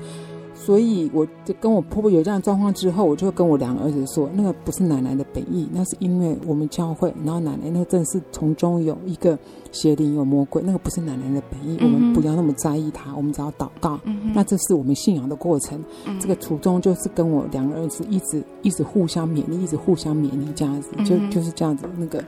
[0.60, 9.38] 所以我就跟我婆婆有这样状况之后，我就跟我两个儿子说，那个不是奶奶的本意，那是因为我们教会，然后奶奶那个真的是从中有一个
[9.72, 14.00] 邪灵有魔鬼，那个不是奶奶的本意，嗯、我们不要那么在意他，我们只要祷告。
[14.04, 22.22] 嗯、那这是我们信仰的过程，嗯、这个途中就是跟我两个儿子一直一直互相勉励，一直互相勉励这样子，就就是这样子那个。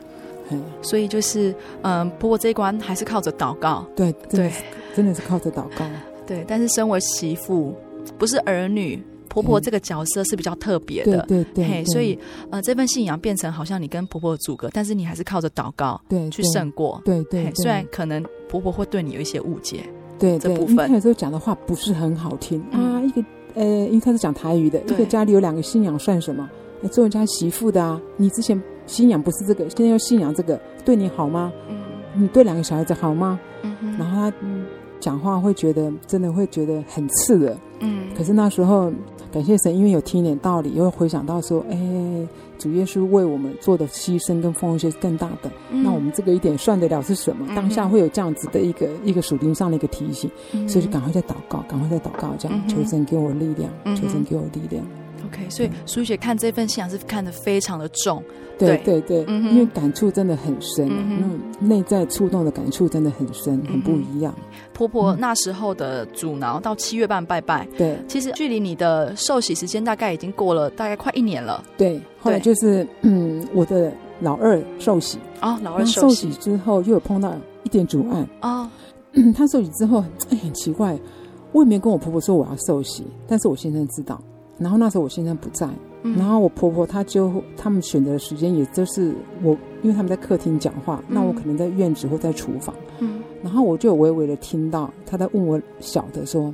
[0.82, 1.54] 所以就是，
[1.84, 4.52] 嗯，婆婆这一关还是靠着祷告，对对，
[4.96, 5.86] 真的是靠着祷告，
[6.26, 6.44] 对。
[6.48, 7.72] 但是身为媳妇，
[8.18, 11.86] 不是儿女，婆婆这个角色是比较特别的，对对对。
[11.86, 12.18] 所以，
[12.52, 17.52] 呃，这份信仰变成好像你跟婆婆阻隔，但是你还是靠着祷告，对，去胜过，对对。
[17.56, 19.84] 虽然可能婆婆会对你有一些误解，
[20.18, 23.02] 对这部分，他有时候讲的话不是很好听啊。
[23.02, 23.24] 一个
[23.56, 26.50] 呃，因为他是讲台语的，一个家里有两个信仰算什么？
[26.92, 28.62] 做人家媳妇的啊，你之前。
[28.90, 31.54] 信仰不是这个，现在要信仰这个，对你好吗？
[31.70, 31.78] 嗯，
[32.16, 33.40] 你对两个小孩子好吗？
[33.62, 34.36] 嗯，然后他
[35.00, 37.56] 讲话会觉得真的会觉得很刺耳。
[37.80, 38.92] 嗯，可是那时候
[39.32, 41.78] 感谢神，因为有听一点道理，又回想到说，哎，
[42.58, 47.46] 主耶稣为我们做的牺牲跟奉献是更大的，嗯、那我们这个一点算得了是什么？
[47.50, 54.84] 嗯、当下会有这样子的一个一个属灵上的一个提醒，嗯、所以就赶快在祷告，赶快在祷告，这样、嗯、求神给我力量，嗯、求神给我力量。
[55.26, 58.24] OK，所以淑玉姐看这份信仰是看得非常的重。
[58.58, 64.36] 对对对，因为感触真的很深，嗯，内在触动的感触真的很深，很不一样。
[64.74, 71.64] 婆婆那时候的阻挠到七月半拜拜，对，其实距离你的受洗时间大概已经过了大概快一年了。
[71.78, 78.70] 对，后来就是嗯，我的老二受洗啊，老二受洗之后又有碰到一点阻碍啊。
[79.34, 81.00] 他受洗之后，哎，很奇怪，
[81.54, 84.22] 我也没跟我婆婆说我要受洗，但是我先生知道。
[84.60, 85.68] 然后那时候我先生不在。
[86.16, 89.52] 然后我婆婆她就他们选择的时间，也就是我，
[89.82, 92.74] 因为他们在客厅讲话，那我可能在院子或在厨房。
[93.00, 96.54] 嗯，然后我就微微的听到他在问我小的说：“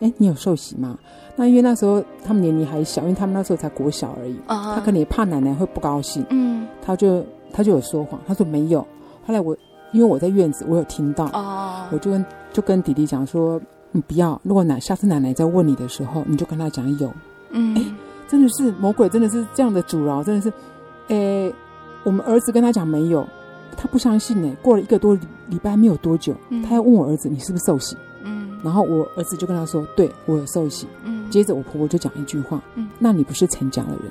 [0.00, 0.98] 哎，你有受洗吗？”
[1.36, 6.24] 那因为那时候他们年龄还小，因为他们那时候才国小而已，他可能也怕奶奶会不高兴。
[6.30, 8.80] 嗯，他就他就有说谎，他说没有。
[9.26, 9.54] 后来我
[9.92, 11.26] 因为我在院子，我有听到，
[11.92, 13.60] 我就跟就跟弟弟讲说
[13.92, 17.12] ：“你不要，如果奶下次奶奶再问你的时候，你就跟他讲有。”
[17.50, 17.94] 嗯。
[18.28, 20.52] 真的是魔鬼，真的是这样的阻挠，真的是，
[21.06, 21.54] 诶，
[22.02, 23.24] 我们儿子跟他讲没有，
[23.76, 24.52] 他不相信呢。
[24.60, 25.16] 过了一个多
[25.46, 27.96] 礼拜没有多久，嗯、他要问我儿子，你是不是受洗？
[28.24, 30.88] 嗯，然后我儿子就跟他说，对，我有受洗。
[31.04, 34.10] 嗯，接着我婆婆就讲一句话，嗯，那你不是成家的人。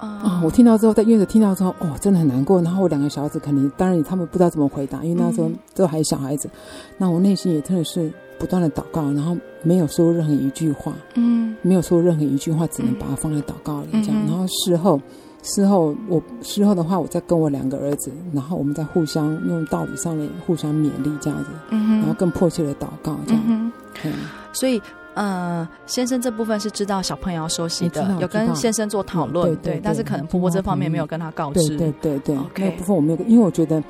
[0.00, 2.60] 啊、嗯，我听到之后，在院子听到之后，哦，真的很难过。
[2.60, 6.48] 然后我两个小孩子肯定，当然他们不知道怎么回答，因为那时候都还是小孩子。
[6.48, 6.50] 嗯、
[6.98, 8.12] 那我内心也真的是。
[8.36, 9.34] 不断的祷告，然后
[9.64, 14.14] 没有说任何一句话，嗯，没有说任何一句话，只能把它放在祷告里这样。
[14.14, 15.00] 嗯、然后事后，
[15.42, 23.42] 事后我事后的话，我再跟我两个儿子，然后我们再互相用道理上面互相勉励这样子，嗯哼，然后更迫切的祷告这样。
[23.46, 23.72] 嗯，
[24.04, 24.12] 嗯
[24.52, 24.80] 所以，
[25.14, 33.82] 呃，先生这部分是知道小朋友要休息的，有跟先生做讨论，对，但是可能婆婆这方面没有跟他告知，对对对对，那个部分我没有，因为我觉得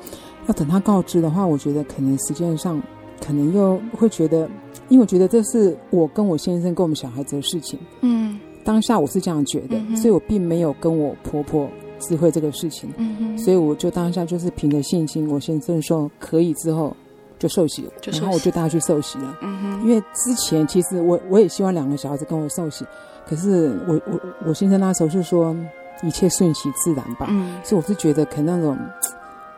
[0.47, 2.81] 要等他告知的话，我觉得可能时间上。
[3.19, 4.49] 可能又会觉得，
[4.89, 7.79] 因为我觉得这是我跟我先生跟我们小孩子的事情。
[8.01, 12.89] 嗯，当下我是这样觉得，嗯、所以我并没有跟我婆婆知会这个事情。
[12.97, 16.95] 嗯哼，所以我就当下就是凭着信心，我先生说可以之后
[17.39, 19.37] 就受洗了，洗然后我就带他去受洗了。
[19.41, 22.85] 嗯哼，因为之前其实我我也希望两个小孩子跟我受洗，
[23.27, 25.55] 可是我我我先生那时候是说
[26.03, 27.27] 一切顺其自然吧。
[27.29, 28.77] 嗯，所以我是觉得可能那种。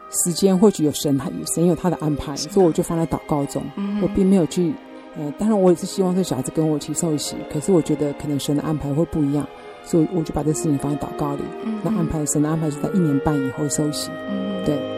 [0.10, 3.62] 时间或许有神，他神有他的安排，所以我就放在祷告中。
[4.02, 4.74] 我并没有去，
[5.18, 7.36] 呃，当然我也是希望这小孩子跟我一起受洗。
[7.52, 9.48] 可是我觉得可能神的安排会不一样，
[9.84, 11.42] 所以我就把这事情放在祷告里。
[11.84, 14.10] 那安排神的安排是在一年半以后受洗。
[14.66, 14.97] 对。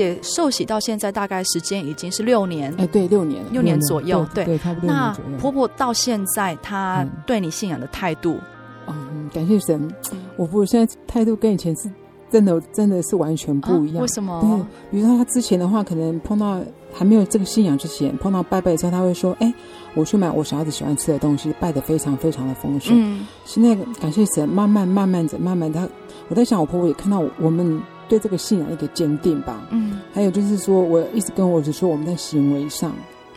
[0.00, 4.88] 姐受洗到现在大概时间已经是六年，哎，对，六年，六年左右，对，对，差不多。
[4.88, 8.38] 那婆婆到现在她对你信仰的态度，
[8.86, 9.92] 嗯，感谢神，
[10.36, 11.90] 我婆婆现在态度跟以前是
[12.30, 14.00] 真的，真的是完全不一样。
[14.02, 14.40] 为什么？
[14.40, 16.58] 对，比如说她之前的话，可能碰到
[16.92, 19.52] 还没有这个信仰之前，碰到拜拜之后，她会说：“哎，
[19.94, 25.88] 我去买我小孩子喜欢吃的东西，拜的非常非常的丰盛。”嗯，现在感谢神，慢慢慢慢的，慢慢的，
[26.28, 27.82] 我在想，我婆婆也看到我们。
[28.10, 29.66] 对这个信仰一个坚定吧。
[29.70, 32.92] 嗯，还有就是说，我一直跟我儿子说，我们在行为上，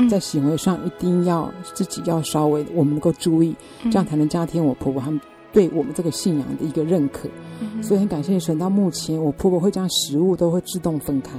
[0.10, 5.22] 在行为上一定要自己要稍微，我们能够注意，这样才能加添我婆婆他们
[5.54, 7.30] 对我们这个信仰的一个认可。
[7.82, 11.32] 所以很感谢神，到目前我婆婆会将食物都会自动分开，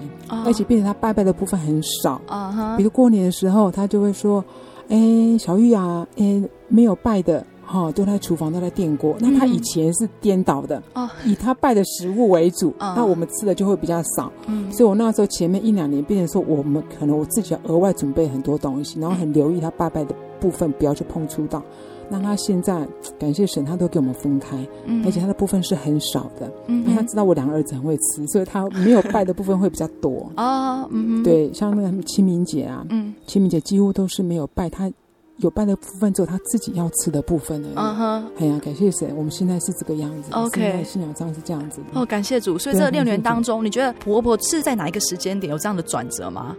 [0.47, 2.21] 而且并且她拜拜的部分很少。
[2.27, 4.43] 啊，比如过年的时候，她就会说
[4.89, 7.45] ：“哎，小玉啊，哎，没有拜的，
[7.75, 9.17] 哈、哦，都在厨房都在电锅。
[9.19, 14.33] 那他以前是颠倒的，哦，以他拜的食物为主，哦那我们吃的就会比较少。
[14.47, 21.63] 嗯所以我那时候前面一两年，变成说我们可能我自己要额外准备很多东西，然后很留意他拜拜的部分，不要去碰触到。
[22.11, 22.87] 那他现在
[23.19, 26.53] 感谢神，他都给我们分开，嗯而且他的部分是很少的。
[26.67, 30.31] 嗯因为他知道我两个儿子很会吃，所以他没有拜的部分会比较多。
[30.37, 34.93] 哦，嗯哼，，对，像那个清明节啊，嗯清明节几乎都是没有拜，他
[35.39, 37.75] 有半的部分只有他自己要吃的部分而已。
[37.75, 38.31] 嗯哼。
[38.39, 40.33] 哎呀，感谢神，我们现在是这个样子。
[40.33, 42.01] OK 信仰上是这样子的。
[42.01, 42.59] 哦，感谢主。
[42.59, 46.57] 所以对这六年当中，你觉得婆婆是在哪一个时间点有这样的转折吗？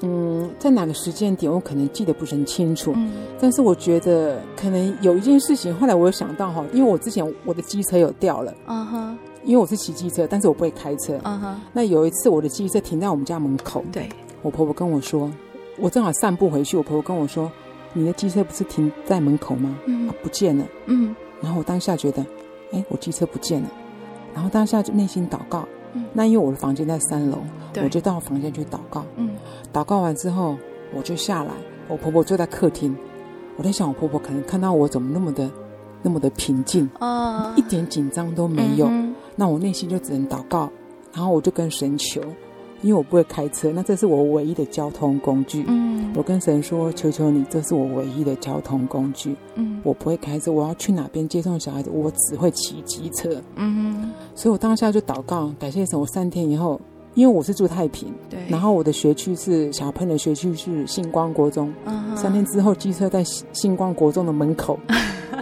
[0.00, 3.10] 嗯，在哪个时间点我可能记得不是很清楚，嗯
[3.40, 11.18] 但是我觉得可能有一件事情，后来我有想到哈，因为我之前我的机车有掉了，嗯哼，因为我是骑机车，但是我不会开车。
[11.24, 14.08] 嗯哼，那有一次我的机车停在我们家门口，对，
[14.42, 15.28] 我婆婆跟我说，
[15.78, 17.50] 我正好散步回去，我婆婆跟我说，
[17.92, 19.78] 你的机车不是停在门口吗？
[19.86, 20.08] 嗯。
[20.08, 20.64] 啊，不见了。
[20.86, 21.14] 嗯。
[21.40, 22.24] 然后我当下觉得，
[22.72, 23.68] 哎，我机车不见了，
[24.34, 25.66] 然后当下就内心祷告。
[25.94, 26.04] 嗯。
[26.12, 27.38] 那因为我的房间在三楼，
[27.82, 29.04] 我就到房间去祷告。
[29.16, 29.30] 嗯。
[29.72, 30.56] 祷告完之后，
[30.94, 31.52] 我就下来，
[31.88, 32.96] 我婆婆坐在客厅，
[33.56, 35.50] 我在想，我婆婆可能看到我怎么那么的，
[36.02, 38.86] 那么的平静，哦一点紧张都没有。
[38.86, 40.68] 嗯那我内心就只能祷告，
[41.12, 42.20] 然后我就跟神求，
[42.82, 45.64] 因为我不会开车，那这是我唯一的交通工具。
[45.66, 49.36] 嗯我跟神说：“求求你，这是我唯一的交通工具。
[49.54, 53.40] 嗯我不会开车，我要去哪边接送小孩子，我只会骑机车。
[53.56, 55.98] 嗯所以我当下就祷告，感谢神。
[55.98, 56.80] 我三天以后，
[57.14, 61.72] 因为我是住太平，对，然后我的学区是小朋友的学区是星光国中。
[61.84, 64.78] 嗯三天之后，机车在星星光国中的门口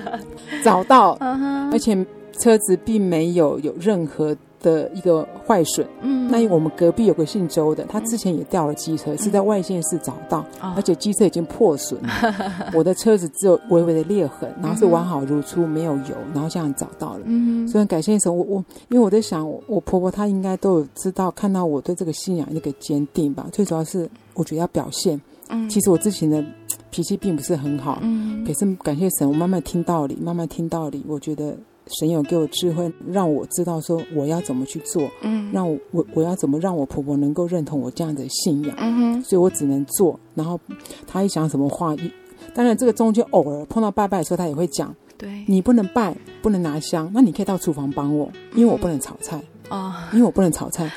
[0.64, 2.04] 找到，嗯而且
[2.38, 5.86] 车子并没有有任何的一个坏损。
[6.02, 12.08] 嗯那因为我们隔壁有个姓周的，他之前也掉了机车，是在外县市找到，哦而且机车已经破损了。
[12.74, 17.20] 我的车子只有微微的裂痕，然后是完好如初，没有油，然后这样找到了。
[17.26, 23.46] 嗯所以很感谢神，我我因为我在想，我我婆婆她应该都有知道，看到我对这个信仰一个坚定吧。
[23.52, 25.20] 最主要是我觉得要表现。
[25.48, 26.44] 嗯其实我之前的
[26.90, 31.56] 脾气并不是很好，嗯可是感谢神，我慢慢听道理，慢慢听道理，我觉得
[31.98, 40.18] 神有给我智慧，让我知道说我要怎么去做，嗯让我我我要怎么让我婆婆能够认同我这样的信仰，嗯哼所以我只能做。
[40.34, 40.58] 然后
[41.06, 42.10] 她一讲什么话，一
[42.54, 49.40] 当然这个中间偶尔碰到拜拜的时候，她也会讲，对你不能拜，不能拿香，那你可以到厨房帮我，因为我不能炒菜。
[49.68, 50.88] 哦因为我不能炒菜，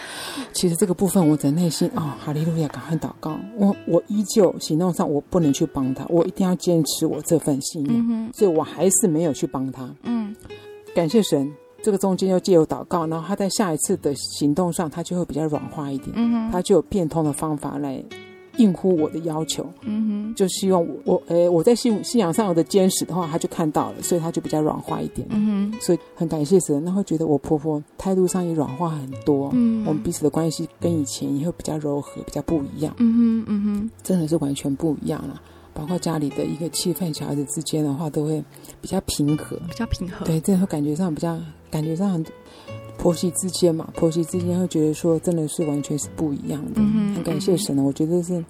[0.53, 3.35] 其实这个部分我在内心啊、哦，哈利路亚，赶快祷告。
[3.57, 9.91] 我我依旧行动上我不能去帮他，我一定要坚持我这份信仰，嗯哼所以我还是没有去帮他。
[10.03, 10.35] 嗯
[10.99, 11.49] 感谢神，
[11.81, 16.13] 这个中间又借由祷告，然后他在下一次的行动上，他就会比较软化一点，
[16.51, 18.03] 他就有变通的方法来
[18.57, 19.65] 应乎我的要求。
[19.83, 25.25] 嗯哼就希望我我诶我在信信仰上有的坚持的话，他就看到了，所以他就比较软化一点。
[25.29, 35.41] 嗯哼所以很感谢神，那会觉得我婆婆态度上也软化很多，嗯我们彼此的关系跟以前也会比较柔和，比较不一样，嗯哼嗯哼真的是完全不一样了。
[35.79, 38.43] 包括家里的一个气氛，小孩子之间的话都会
[38.81, 40.25] 比较平和，比较平和。
[40.25, 41.39] 对，真的会感觉上比较
[41.71, 42.25] 感觉上很
[42.97, 48.43] 婆媳之间嘛，婆媳之间会觉得说真的是完全是不一样的，嗯很感谢神呢，我觉得是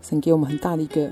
[0.00, 1.10] 神给我们很大的一个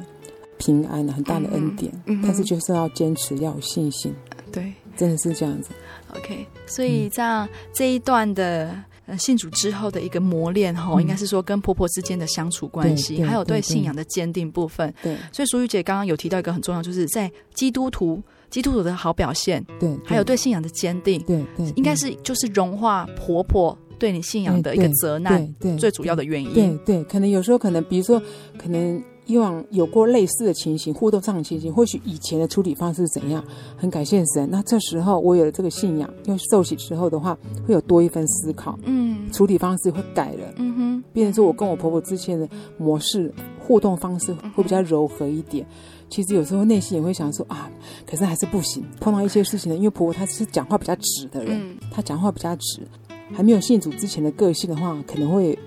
[0.59, 2.23] 平安，很大的恩典，嗯哼。
[2.23, 4.15] 但是就是要坚持，要有信心，
[4.53, 4.73] 对。
[4.97, 5.71] 真的是这样子。
[6.15, 8.73] OK，所以这样、这一段的
[9.07, 14.93] 呃信主之后的一个磨练哈、嗯应该是说跟婆婆之间的相处关系，还有对对信仰的坚定部分。
[15.03, 26.53] 对所以淑玉姐刚刚有提到一个很重要，就是在基督徒基督徒的好表现，对，还有对信仰的坚定，对对，应该是就是融化婆婆对你信仰的一个责难对对最主要的原因。
[26.55, 28.21] 对对，可能有时候可能，比如说，
[28.57, 33.43] 可能以往有过类似的情形，互动上的情形，或许以前的处理方式是怎样，
[33.77, 34.49] 很感谢神。
[34.51, 40.55] 那这时候我有了这个信仰，又受洗之后的话，会有多一份思考，嗯处理方式会改了。
[40.57, 42.49] 嗯哼，变成说我跟我婆婆之前的
[42.79, 45.67] 模式互动方式会比较柔和一点。
[46.11, 47.69] 其实有时候内心也会想说啊，
[48.07, 48.85] 可是还是不行。
[49.01, 52.87] 碰到一些事情呢，因为婆婆她是讲话比较直的人，嗯她讲话比较直，
[53.33, 55.59] 还没有信主之前的个性的话，可能会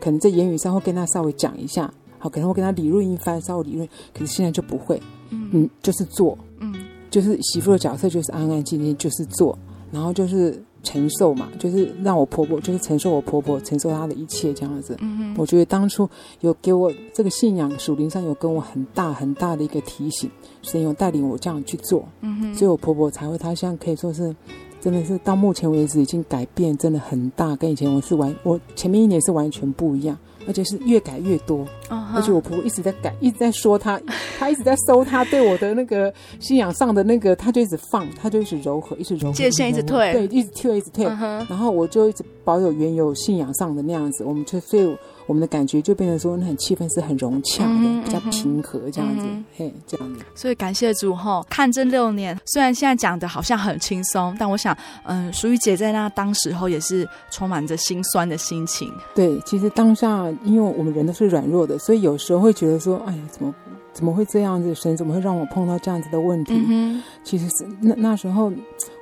[0.00, 1.90] 可能在言语上会跟她稍微讲一下，
[2.24, 3.86] 好，可能我跟他理论一番，稍微理论。
[4.14, 4.98] 可是现在就不会，
[5.28, 6.74] 嗯，就是做，嗯
[7.10, 9.58] 就是媳妇的角色就是安安静静，就是做，
[9.92, 14.96] 然后就是承受嘛，就是让我婆婆就是承受我婆婆承受她的一切这样子。
[15.00, 16.08] 嗯哼我觉得当初
[16.40, 20.30] 有给我这个信仰属灵上有跟我很大很大的一个提醒，
[20.62, 24.34] 神有带领我这样去做，嗯哼，所以我婆婆才会她现在可以说是
[24.80, 31.66] 真的是到目前为止已经改变真的很大，跟以前我是完我前面一年是完全不一样，而且是越改越多。
[31.88, 34.00] 而且我婆婆一直在改，一直在说她，
[34.38, 41.04] 她一直在收她对我的那个信仰上的那个，她就一直放，她就一直柔和，一直柔和，界限一直退对，一直退，一直退。
[41.04, 44.96] 然后我就一直保有原有信仰上的那样子，我们就所以
[45.26, 50.20] 我们的感觉就变成说，那很气氛是很融洽的，嗯比较平和这样子，嗯嘿，这样子。
[50.34, 58.92] 所以感谢主吼，看这六年，虽然现在讲的好像很轻松，但我想，嗯，淑玉姐在那当时候也是充满着心酸的心情。
[59.14, 63.54] 对，其实当下，因为我们人都是软弱的，所以有时候会觉得说，哎呀，怎么
[63.92, 64.74] 怎么会这样子？
[64.74, 66.52] 神怎么会让我碰到这样子的问题？
[66.68, 68.52] 嗯其实是那那时候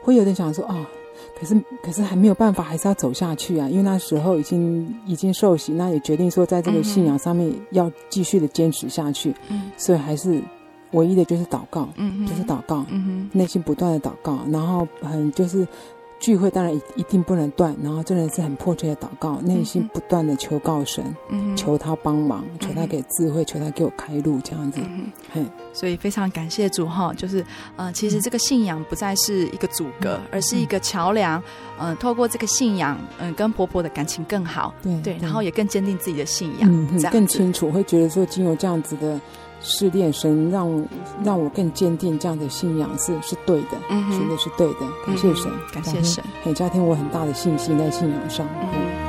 [0.03, 0.87] 会有点想说，啊、
[1.43, 3.69] 可是可是还没有办法，还是要走下去啊！
[3.69, 9.73] 因为那时候已经已经受洗，那也决定说，在这个信仰上面要继续的坚持下去，嗯。
[9.77, 10.41] 所以还是
[10.93, 15.67] 唯一的就是祷告，嗯就是祷告，嗯内心不断的祷告，然后很就是
[16.23, 24.81] 聚会当然一一定不能断，然后真的是很迫切的祷告，内心不断的求告神，嗯求他帮忙，求他给智慧，求他给我开路，这样子，
[25.35, 27.45] 嗯，所以非常感谢主哈，就是
[27.75, 31.43] 呃，其实这个信仰不再是一个阻隔，而是一个桥梁。
[31.77, 39.21] 呃，透过这个信仰，嗯、跟婆婆的感情更好，对对，然后也更坚定自己的信仰，嗯，更清楚，会觉得说，经由这样子的
[39.63, 40.85] 试炼，神让
[41.25, 44.13] 让我更坚定，这样的信仰是是对的，嗯哼。
[44.13, 48.47] 学的是对的，感谢神，嗯感谢神，也加添我很大的信心在信仰上。
[48.61, 49.03] 嗯。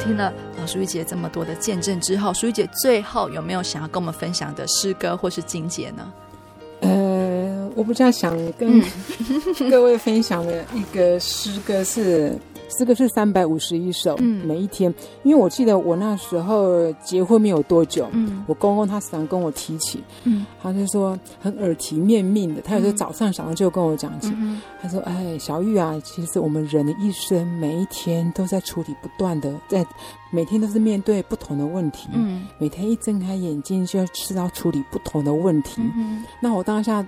[0.00, 6.10] 听了啊淑玉姐这么多的见证之后，淑玉姐最后有没有想要跟我们分享的诗歌或是经节呢？
[7.78, 8.82] 呃，我比较想跟
[9.70, 12.36] 各位分享的一个诗歌是。
[12.70, 14.46] 诗歌是三百五十一首，嗯。
[14.46, 18.44] 每一天，因为我记得我那时候结婚没有多久，嗯。
[18.46, 20.44] 我公公他时常跟我提起，嗯。
[20.62, 29.84] 他就说很耳提面命的，他有时候早上想到就跟我讲起，嗯他说：“哎，小玉啊，其实我们人的一生，每一天都在处理不断的，在
[30.30, 32.46] 每天都是面对不同的问题，嗯。
[32.58, 35.80] 每天一睁开眼睛就要知道处理不同的问题。
[35.96, 37.04] 嗯那我当下，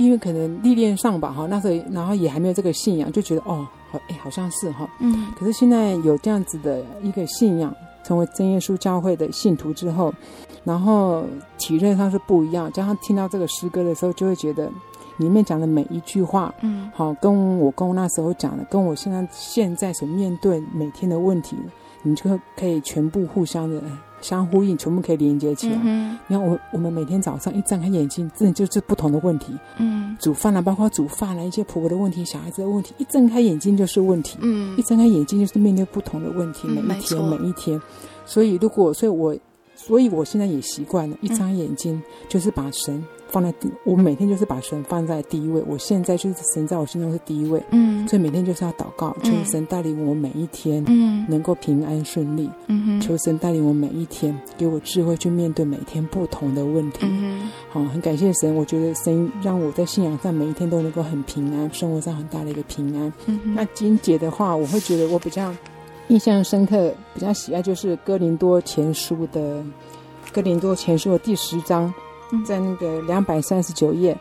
[0.00, 4.88] 因为可能历练上吧，哈，那时候然后也还没有这个信仰，就觉得哦，好，哎，好像是哈。
[4.98, 10.10] 嗯可是现在有这样子的一个信仰，成为真耶稣教会的信徒之后，
[10.64, 11.24] 然后
[11.58, 12.72] 体认上是不一样。
[12.72, 14.70] 加上听到这个诗歌的时候，就会觉得
[15.18, 21.56] 里面讲的每一句话，嗯好，跟我公那时候讲的，跟我现在现在所面对每天的问题，
[22.02, 23.82] 你就可以全部互相的
[24.20, 25.78] 相呼应，全部可以连接起来。
[25.82, 34.38] 嗯你看，我我们每天早上一睁开眼睛，真的就是不同的问题，嗯煮饭啊，包括煮饭啊，一些婆婆的问题、小孩子的问题，一睁开眼睛就是问题。
[34.42, 37.80] 嗯一睁开眼睛就是面对不同的问题，嗯每一天每一天。
[38.26, 39.36] 所以如果，所以我，
[39.74, 45.62] 所以我现在也习惯了，一张眼睛就是把神放在第，我每天就是把神放在第一位。
[45.66, 56.98] 我现在就是神在我心中是第一位，嗯所以每天就是要祷告，求嗯神带领我每一天嗯能够平安顺利，嗯哼求神带领我每一天，给我智慧去面对每天不同的问题。
[57.02, 63.12] 嗯好，很感谢神，我觉得神让我在信仰上每一天都能够很平安，生活上很大的一个平安。
[63.26, 65.54] 嗯那金姐的话，我会觉得我比较
[66.08, 69.62] 印象深刻、比较喜爱就是哥林多前书的
[70.32, 71.94] 哥林多前书的第十章，嗯
[72.44, 74.16] 在那个两百三十九页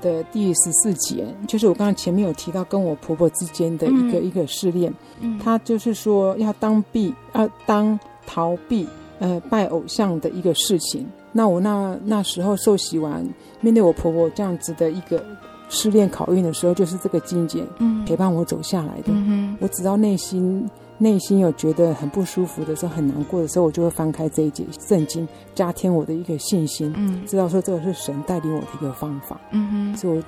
[0.00, 4.24] 的第十四节，就是我刚刚前面有提到跟我婆婆之间的一个、嗯。
[4.24, 5.38] 一个试炼，嗯。
[5.38, 8.88] 她就是说要当避要当逃避
[9.18, 11.06] 呃拜偶像的一个事情。
[11.32, 13.26] 那我那那时候受洗完，
[13.60, 15.24] 面对我婆婆这样子的一个
[15.68, 18.04] 试炼考验的时候，就是这个经节嗯。
[18.04, 19.08] 陪伴我走下来的。
[19.08, 20.68] 嗯我只要内心
[21.02, 29.40] 内心有觉得很不舒服的时候，很难过的时候，我就会翻开这一节圣经，加添我的一个信心，嗯知道说这个是神带领我的一个方法。
[29.50, 30.22] 嗯哼所以我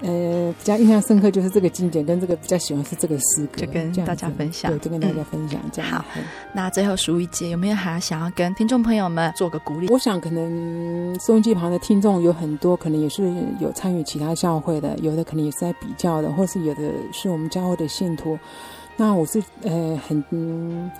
[0.00, 5.90] 呃比较印象深刻就是这个经典，跟这个比较喜欢是这个诗歌，就跟大家分享对，就跟大家分享、这样。
[5.90, 6.22] 好嗯
[6.52, 9.88] 那最后淑玉姐有没有还想要跟听众朋友们做个鼓励？
[9.88, 18.38] 我想可能收音机旁的听众有很多，可能也是有参与其他教会的，有的可能也是在比较的，或是有的是我们教会的信徒。
[18.98, 20.90] 那我是呃很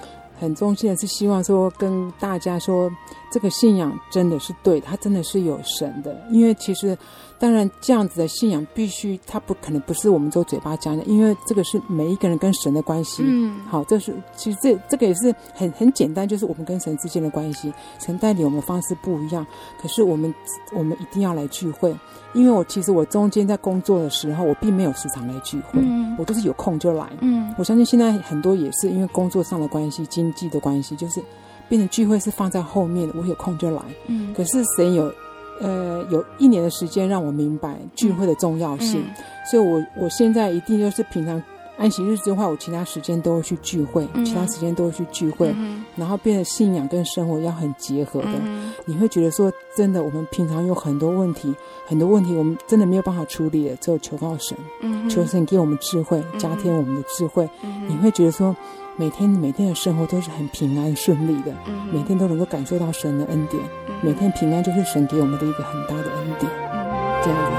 [0.40, 2.88] 很衷心的是希望说跟大家说，
[3.32, 6.16] 这个信仰真的是对，它真的是有神的。
[6.30, 6.96] 因为其实
[7.38, 13.22] 当然这样子的信仰必须，它不可能不是我们做嘴巴讲的，因为这个是每一个人跟神的关系。
[13.24, 17.72] 嗯好，这是其实这这个也是很很简单，就是我们跟神之间的关系。
[17.98, 19.46] 神带领我们的方式不一样，
[19.80, 20.34] 可是我们
[20.72, 21.94] 我们一定要来聚会，
[22.34, 27.08] 因为我其实我中间在工作的时候，我并没有时常来聚会，嗯我都是有空就来。
[27.20, 31.22] 嗯我相信现在很多也是因为工作上的关系、经济的关系，就是
[31.68, 33.82] 变成聚会是放在后面，我有空就来。
[34.06, 35.12] 嗯，可是神有，
[35.60, 41.42] 呃，有一年的时间让我明白聚会的重要性，嗯、所以我我现在一定就是平常
[41.76, 48.34] 安息日之外，我其他时间都会去聚会，嗯、其他时间都会去聚会，嗯、然后变得信仰跟生活要很结合的。
[48.44, 51.54] 嗯、你会觉得说，真的，我们平常有很多问题，
[51.86, 57.48] 很多问题我们真的没有办法处理的，只有求告神，嗯、求神给我们智慧，加添我们的智慧。
[57.62, 58.54] 嗯、你会觉得说。
[59.00, 67.52] 每天每天的生活都是很平安顺利的，嗯、每天都能够感受到神的恩典，嗯、每天平安就是神给我们的一个很大的恩典，嗯、这样子。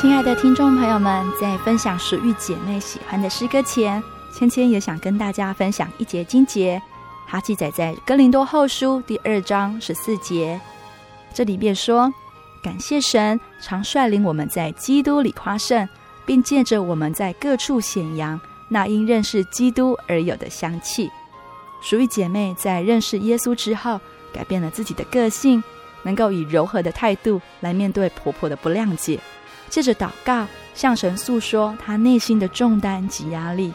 [0.00, 4.00] 亲爱的听众朋友们，在分享属玉姐妹喜欢的诗歌前，
[4.32, 6.80] 芊芊也想跟大家分享一节经节。
[7.32, 10.60] 它记载在哥林多后书第二章十四节，
[11.32, 12.12] 这里便说
[12.62, 15.88] ：“感谢神，常率领我们在基督里夸胜，
[16.26, 21.10] 并借着我们在各处显扬那因认识基督而有的香气。”
[21.80, 23.98] 属于姐妹在认识耶稣之后，
[24.30, 25.64] 改变了自己的个性，
[26.02, 29.18] 能够以柔和的态度来面对婆婆的不谅解，
[29.70, 33.72] 借着祷告向神诉说她内心的重担及压力，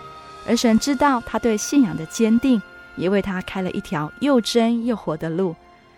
[0.47, 2.61] 而神知道她对信仰的坚定。
[2.97, 5.55] 也为他开了一条又真又活的路。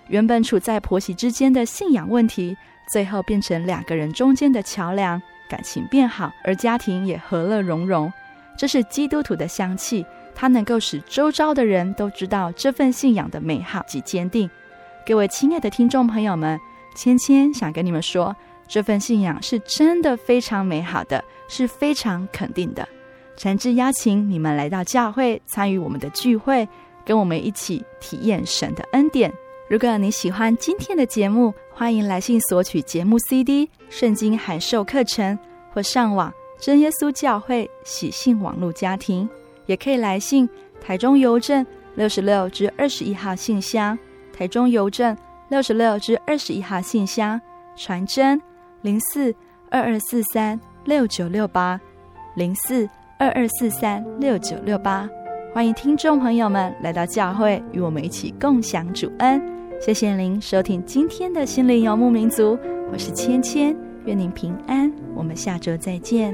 [0.07, 2.55] 原本处在婆媳之间的信仰问题，
[2.91, 8.11] 最后变成两个人中间的桥梁，感情变好，而家庭也和乐融融。
[8.57, 14.49] 这是基督徒的香气，它能够使周遭的人都知道这份信仰的美好及坚定。
[15.05, 16.59] 各位亲爱的听众朋友们，
[16.95, 18.35] 芊芊想跟你们说，
[18.67, 22.87] 这份信仰是真的非常美好的，是非常肯定的。
[23.37, 26.67] 诚挚邀请你们来到教会参与我们的聚会。
[27.09, 29.33] 跟我们一起体验神的恩典。
[29.67, 35.35] 如果你喜欢今天的节目，欢迎来信索取节目 CD、圣经函授课程，
[35.73, 39.27] 或上网真耶稣教会喜信网络家庭，
[39.65, 40.47] 也可以来信
[40.79, 43.97] 台中邮政六十六至二十一号信箱，
[44.31, 45.17] 台中邮政
[45.49, 47.41] 六十六至二十一号信箱，
[47.75, 48.39] 传真
[48.83, 49.33] 零四
[49.71, 51.81] 二二四三六九六八
[52.35, 52.87] 零四
[53.17, 55.09] 二二四三六九六八。
[55.59, 59.41] 欢迎听众朋友们来到教会，与我们一起共享主恩。
[59.81, 62.57] 谢谢您收听今天的心灵游牧民族，
[62.89, 64.89] 我是芊芊，愿您平安。
[65.13, 66.33] 我们下周再见。